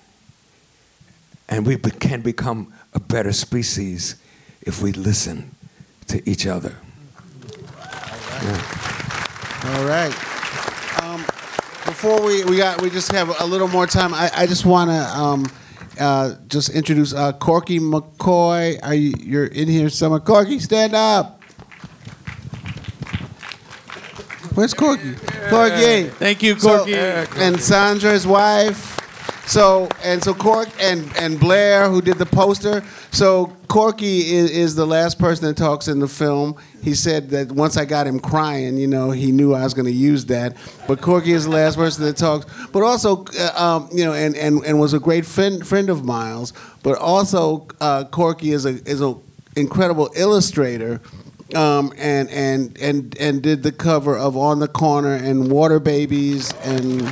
and 1.48 1.66
we 1.66 1.76
be- 1.76 1.90
can 1.90 2.20
become 2.20 2.72
a 2.94 3.00
better 3.00 3.32
species 3.32 4.16
if 4.62 4.80
we 4.82 4.92
listen 4.92 5.54
to 6.06 6.28
each 6.28 6.46
other. 6.46 6.76
All 9.64 9.84
right. 9.84 10.14
Um, 11.02 11.20
before 11.84 12.22
we, 12.22 12.44
we 12.44 12.56
got 12.56 12.80
we 12.80 12.90
just 12.90 13.12
have 13.12 13.40
a 13.40 13.44
little 13.44 13.68
more 13.68 13.86
time. 13.86 14.14
I, 14.14 14.30
I 14.34 14.46
just 14.46 14.64
want 14.64 14.90
to 14.90 15.18
um, 15.18 15.46
uh, 15.98 16.34
just 16.48 16.70
introduce 16.70 17.12
uh, 17.12 17.32
Corky 17.32 17.78
McCoy. 17.78 18.78
Are 18.82 18.94
you 18.94 19.12
you're 19.20 19.46
in 19.46 19.68
here 19.68 19.90
somewhere? 19.90 20.20
Corky, 20.20 20.58
stand 20.58 20.94
up. 20.94 21.39
Where's 24.60 24.74
Corky? 24.74 25.14
Corky. 25.48 26.02
Thank 26.18 26.42
you, 26.42 26.58
So- 26.58 26.84
Corky. 26.84 26.94
and 26.94 27.58
Sandra's 27.58 28.26
wife. 28.26 28.98
So 29.46 29.88
and 30.04 30.22
so 30.22 30.34
Cork 30.34 30.68
and 30.78 31.10
and 31.16 31.40
Blair 31.40 31.88
who 31.88 32.02
did 32.02 32.18
the 32.18 32.26
poster. 32.26 32.84
So 33.10 33.46
Corky 33.68 34.34
is, 34.34 34.50
is 34.50 34.74
the 34.74 34.86
last 34.86 35.18
person 35.18 35.46
that 35.46 35.56
talks 35.56 35.88
in 35.88 35.98
the 35.98 36.06
film. 36.06 36.56
He 36.82 36.94
said 36.94 37.30
that 37.30 37.50
once 37.50 37.78
I 37.78 37.86
got 37.86 38.06
him 38.06 38.20
crying, 38.20 38.76
you 38.76 38.86
know, 38.86 39.12
he 39.12 39.32
knew 39.32 39.54
I 39.54 39.64
was 39.64 39.72
going 39.72 39.86
to 39.86 39.92
use 39.92 40.26
that. 40.26 40.58
But 40.86 41.00
Corky 41.00 41.32
is 41.32 41.44
the 41.44 41.52
last 41.52 41.76
person 41.76 42.04
that 42.04 42.18
talks. 42.18 42.44
But 42.70 42.82
also, 42.82 43.24
uh, 43.40 43.52
um, 43.56 43.88
you 43.92 44.04
know, 44.04 44.12
and, 44.12 44.36
and, 44.36 44.62
and 44.66 44.78
was 44.78 44.92
a 44.92 45.00
great 45.00 45.24
friend 45.24 45.66
friend 45.66 45.88
of 45.88 46.04
Miles. 46.04 46.52
But 46.82 46.98
also, 46.98 47.66
uh, 47.80 48.04
Corky 48.04 48.52
is 48.52 48.66
a 48.66 48.74
is 48.86 49.00
a 49.00 49.16
incredible 49.56 50.10
illustrator 50.14 51.00
um, 51.54 51.92
and 51.96 52.30
and 52.30 52.76
and 52.80 53.16
and 53.18 53.42
did 53.42 53.62
the 53.62 53.72
cover 53.72 54.16
of 54.16 54.36
On 54.36 54.58
the 54.58 54.68
Corner 54.68 55.14
and 55.14 55.50
Water 55.50 55.80
Babies 55.80 56.52
and 56.64 57.02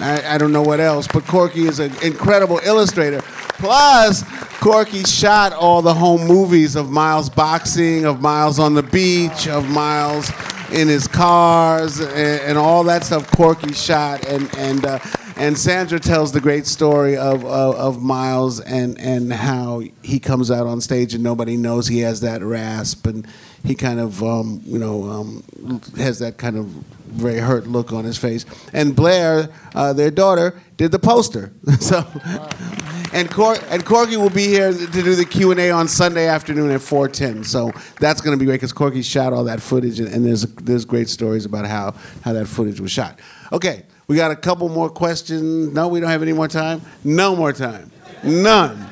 I, 0.00 0.34
I 0.34 0.38
don't 0.38 0.52
know 0.52 0.62
what 0.62 0.80
else. 0.80 1.06
But 1.06 1.24
Corky 1.26 1.66
is 1.66 1.80
an 1.80 1.92
incredible 2.02 2.60
illustrator. 2.64 3.20
Plus, 3.58 4.22
Corky 4.60 5.02
shot 5.02 5.52
all 5.52 5.82
the 5.82 5.94
home 5.94 6.26
movies 6.26 6.76
of 6.76 6.90
Miles 6.90 7.28
boxing, 7.28 8.04
of 8.04 8.20
Miles 8.20 8.58
on 8.58 8.74
the 8.74 8.82
beach, 8.82 9.48
of 9.48 9.68
Miles 9.68 10.30
in 10.72 10.86
his 10.86 11.08
cars, 11.08 12.00
and, 12.00 12.40
and 12.42 12.58
all 12.58 12.84
that 12.84 13.04
stuff. 13.04 13.30
Corky 13.32 13.72
shot, 13.72 14.24
and 14.26 14.48
and 14.56 14.84
uh, 14.84 14.98
and 15.38 15.56
Sandra 15.56 16.00
tells 16.00 16.32
the 16.32 16.40
great 16.40 16.66
story 16.66 17.16
of, 17.16 17.44
of 17.44 17.74
of 17.76 18.02
Miles 18.02 18.60
and 18.60 18.98
and 19.00 19.32
how 19.32 19.82
he 20.02 20.18
comes 20.18 20.50
out 20.50 20.66
on 20.66 20.80
stage 20.80 21.14
and 21.14 21.22
nobody 21.22 21.56
knows 21.56 21.86
he 21.86 22.00
has 22.00 22.20
that 22.22 22.42
rasp, 22.42 23.06
and 23.06 23.26
he 23.64 23.74
kind 23.74 24.00
of 24.00 24.22
um, 24.22 24.60
you 24.64 24.78
know 24.78 25.04
um, 25.04 25.80
has 25.96 26.18
that 26.18 26.38
kind 26.38 26.56
of 26.56 26.66
very 26.66 27.38
hurt 27.38 27.66
look 27.66 27.92
on 27.92 28.04
his 28.04 28.18
face. 28.18 28.44
And 28.72 28.94
Blair, 28.94 29.48
uh, 29.74 29.92
their 29.92 30.10
daughter, 30.10 30.60
did 30.76 30.92
the 30.92 30.98
poster. 30.98 31.52
so, 31.80 32.06
and 33.12 33.30
Cor- 33.30 33.58
and 33.70 33.84
Corky 33.84 34.16
will 34.16 34.30
be 34.30 34.46
here 34.46 34.72
to 34.72 34.86
do 34.86 35.14
the 35.14 35.24
Q 35.24 35.52
and 35.52 35.60
A 35.60 35.70
on 35.70 35.88
Sunday 35.88 36.26
afternoon 36.26 36.70
at 36.70 36.80
4:10. 36.80 37.44
So 37.44 37.72
that's 38.00 38.20
going 38.20 38.36
to 38.36 38.38
be 38.38 38.46
great 38.46 38.56
because 38.56 38.72
Corky 38.72 39.02
shot 39.02 39.32
all 39.32 39.44
that 39.44 39.60
footage, 39.62 40.00
and, 40.00 40.08
and 40.08 40.24
there's 40.24 40.42
there's 40.54 40.84
great 40.84 41.08
stories 41.08 41.44
about 41.44 41.66
how 41.66 41.94
how 42.22 42.32
that 42.32 42.46
footage 42.46 42.80
was 42.80 42.90
shot. 42.90 43.18
Okay, 43.52 43.84
we 44.08 44.16
got 44.16 44.30
a 44.30 44.36
couple 44.36 44.68
more 44.70 44.88
questions. 44.88 45.72
No, 45.72 45.88
we 45.88 46.00
don't 46.00 46.08
have 46.08 46.22
any 46.22 46.32
more 46.32 46.48
time. 46.48 46.80
No 47.04 47.36
more 47.36 47.52
time. 47.52 47.90
None. 48.24 48.86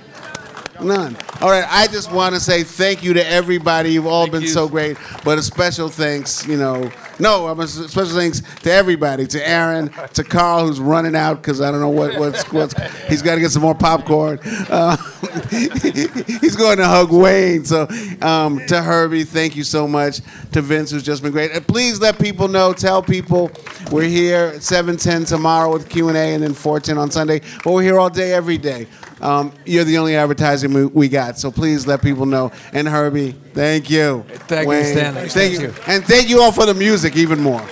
None. 0.80 1.16
All 1.40 1.50
right, 1.50 1.66
I 1.68 1.86
just 1.86 2.10
want 2.12 2.34
to 2.34 2.40
say 2.40 2.62
thank 2.62 3.02
you 3.02 3.12
to 3.14 3.26
everybody. 3.26 3.90
You've 3.92 4.06
all 4.06 4.28
been 4.28 4.46
so 4.46 4.68
great. 4.68 4.96
But 5.24 5.38
a 5.38 5.42
special 5.42 5.88
thanks, 5.88 6.46
you 6.46 6.56
know, 6.56 6.90
no, 7.18 7.46
I'm 7.46 7.60
a 7.60 7.66
special 7.66 8.14
thanks 8.14 8.40
to 8.40 8.70
everybody, 8.70 9.26
to 9.26 9.48
Erin, 9.48 9.90
to 10.14 10.24
Carl, 10.24 10.66
who's 10.66 10.80
running 10.80 11.16
out 11.16 11.42
because 11.42 11.60
I 11.60 11.70
don't 11.70 11.80
know 11.80 11.88
what, 11.88 12.18
what's, 12.18 12.50
what's, 12.52 12.74
he's 13.08 13.22
got 13.22 13.34
to 13.36 13.40
get 13.40 13.50
some 13.50 13.62
more 13.62 13.74
popcorn. 13.74 14.38
Uh, 14.42 14.96
he's 15.50 16.56
going 16.56 16.78
to 16.78 16.86
hug 16.86 17.12
Wayne. 17.12 17.64
So 17.64 17.86
um, 18.22 18.64
to 18.66 18.82
Herbie, 18.82 19.24
thank 19.24 19.56
you 19.56 19.64
so 19.64 19.86
much. 19.86 20.20
To 20.52 20.62
Vince, 20.62 20.90
who's 20.90 21.02
just 21.02 21.22
been 21.22 21.32
great. 21.32 21.52
And 21.52 21.66
please 21.66 22.00
let 22.00 22.18
people 22.18 22.48
know, 22.48 22.72
tell 22.72 23.02
people 23.02 23.50
we're 23.90 24.08
here 24.08 24.52
at 24.54 24.60
7:10 24.60 25.26
tomorrow 25.28 25.72
with 25.72 25.88
Q 25.88 26.08
and 26.08 26.16
A, 26.16 26.34
and 26.34 26.42
then 26.42 26.54
4:10 26.54 26.98
on 26.98 27.10
Sunday. 27.10 27.40
But 27.64 27.72
we're 27.72 27.82
here 27.82 27.98
all 27.98 28.10
day, 28.10 28.32
every 28.32 28.58
day. 28.58 28.86
Um, 29.20 29.52
you're 29.64 29.84
the 29.84 29.98
only 29.98 30.14
advertising 30.16 30.72
we, 30.72 30.86
we 30.86 31.08
got, 31.08 31.38
so 31.38 31.50
please 31.50 31.86
let 31.86 32.02
people 32.02 32.26
know. 32.26 32.52
And 32.72 32.86
Herbie, 32.86 33.32
thank 33.54 33.88
you. 33.90 34.24
Thank 34.28 34.62
you, 34.64 34.68
Wayne, 34.68 34.84
Stanley. 34.84 35.28
Thank, 35.28 35.32
Thank 35.32 35.52
you. 35.54 35.60
you. 35.68 35.74
and 35.86 36.04
thank 36.04 36.28
you 36.28 36.42
all 36.42 36.52
for 36.52 36.66
the 36.66 36.74
music 36.74 37.16
even 37.16 37.40
more. 37.40 37.64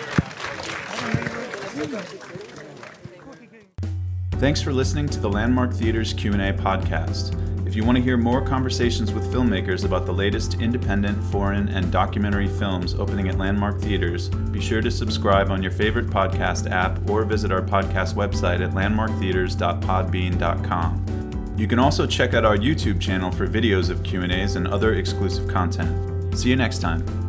Thanks 4.33 4.61
for 4.61 4.73
listening 4.73 5.09
to 5.09 5.21
the 5.21 5.29
Landmark 5.31 5.73
Theater's 5.73 6.13
Q&A 6.13 6.53
podcast. 6.53 7.41
If 7.67 7.75
you 7.77 7.85
want 7.85 7.97
to 7.97 8.03
hear 8.05 8.17
more 8.17 8.45
conversations 8.45 9.13
with 9.13 9.33
filmmakers 9.33 9.85
about 9.85 10.07
the 10.07 10.13
latest 10.13 10.61
independent, 10.61 11.21
foreign, 11.33 11.69
and 11.69 11.91
documentary 11.91 12.47
films 12.47 12.95
opening 12.95 13.29
at 13.29 13.39
Landmark 13.39 13.81
Theaters, 13.81 14.29
be 14.29 14.61
sure 14.61 14.81
to 14.83 14.91
subscribe 14.91 15.51
on 15.51 15.63
your 15.63 15.73
favorite 15.73 16.07
podcast 16.09 16.71
app 16.71 17.09
or 17.09 17.25
visit 17.25 17.51
our 17.51 17.63
podcast 17.63 18.15
website 18.15 18.61
at 18.65 18.73
landmarktheaters.podbean.com. 18.75 21.24
You 21.57 21.69
can 21.69 21.79
also 21.79 22.07
check 22.07 22.35
out 22.35 22.45
our 22.45 22.57
YouTube 22.57 23.01
channel 23.01 23.31
for 23.31 23.47
videos 23.47 23.89
of 23.89 24.03
Q&As 24.03 24.57
and 24.57 24.67
other 24.67 24.95
exclusive 24.95 25.47
content. 25.49 26.37
See 26.37 26.51
you 26.51 26.57
next 26.57 26.81
time. 26.81 27.24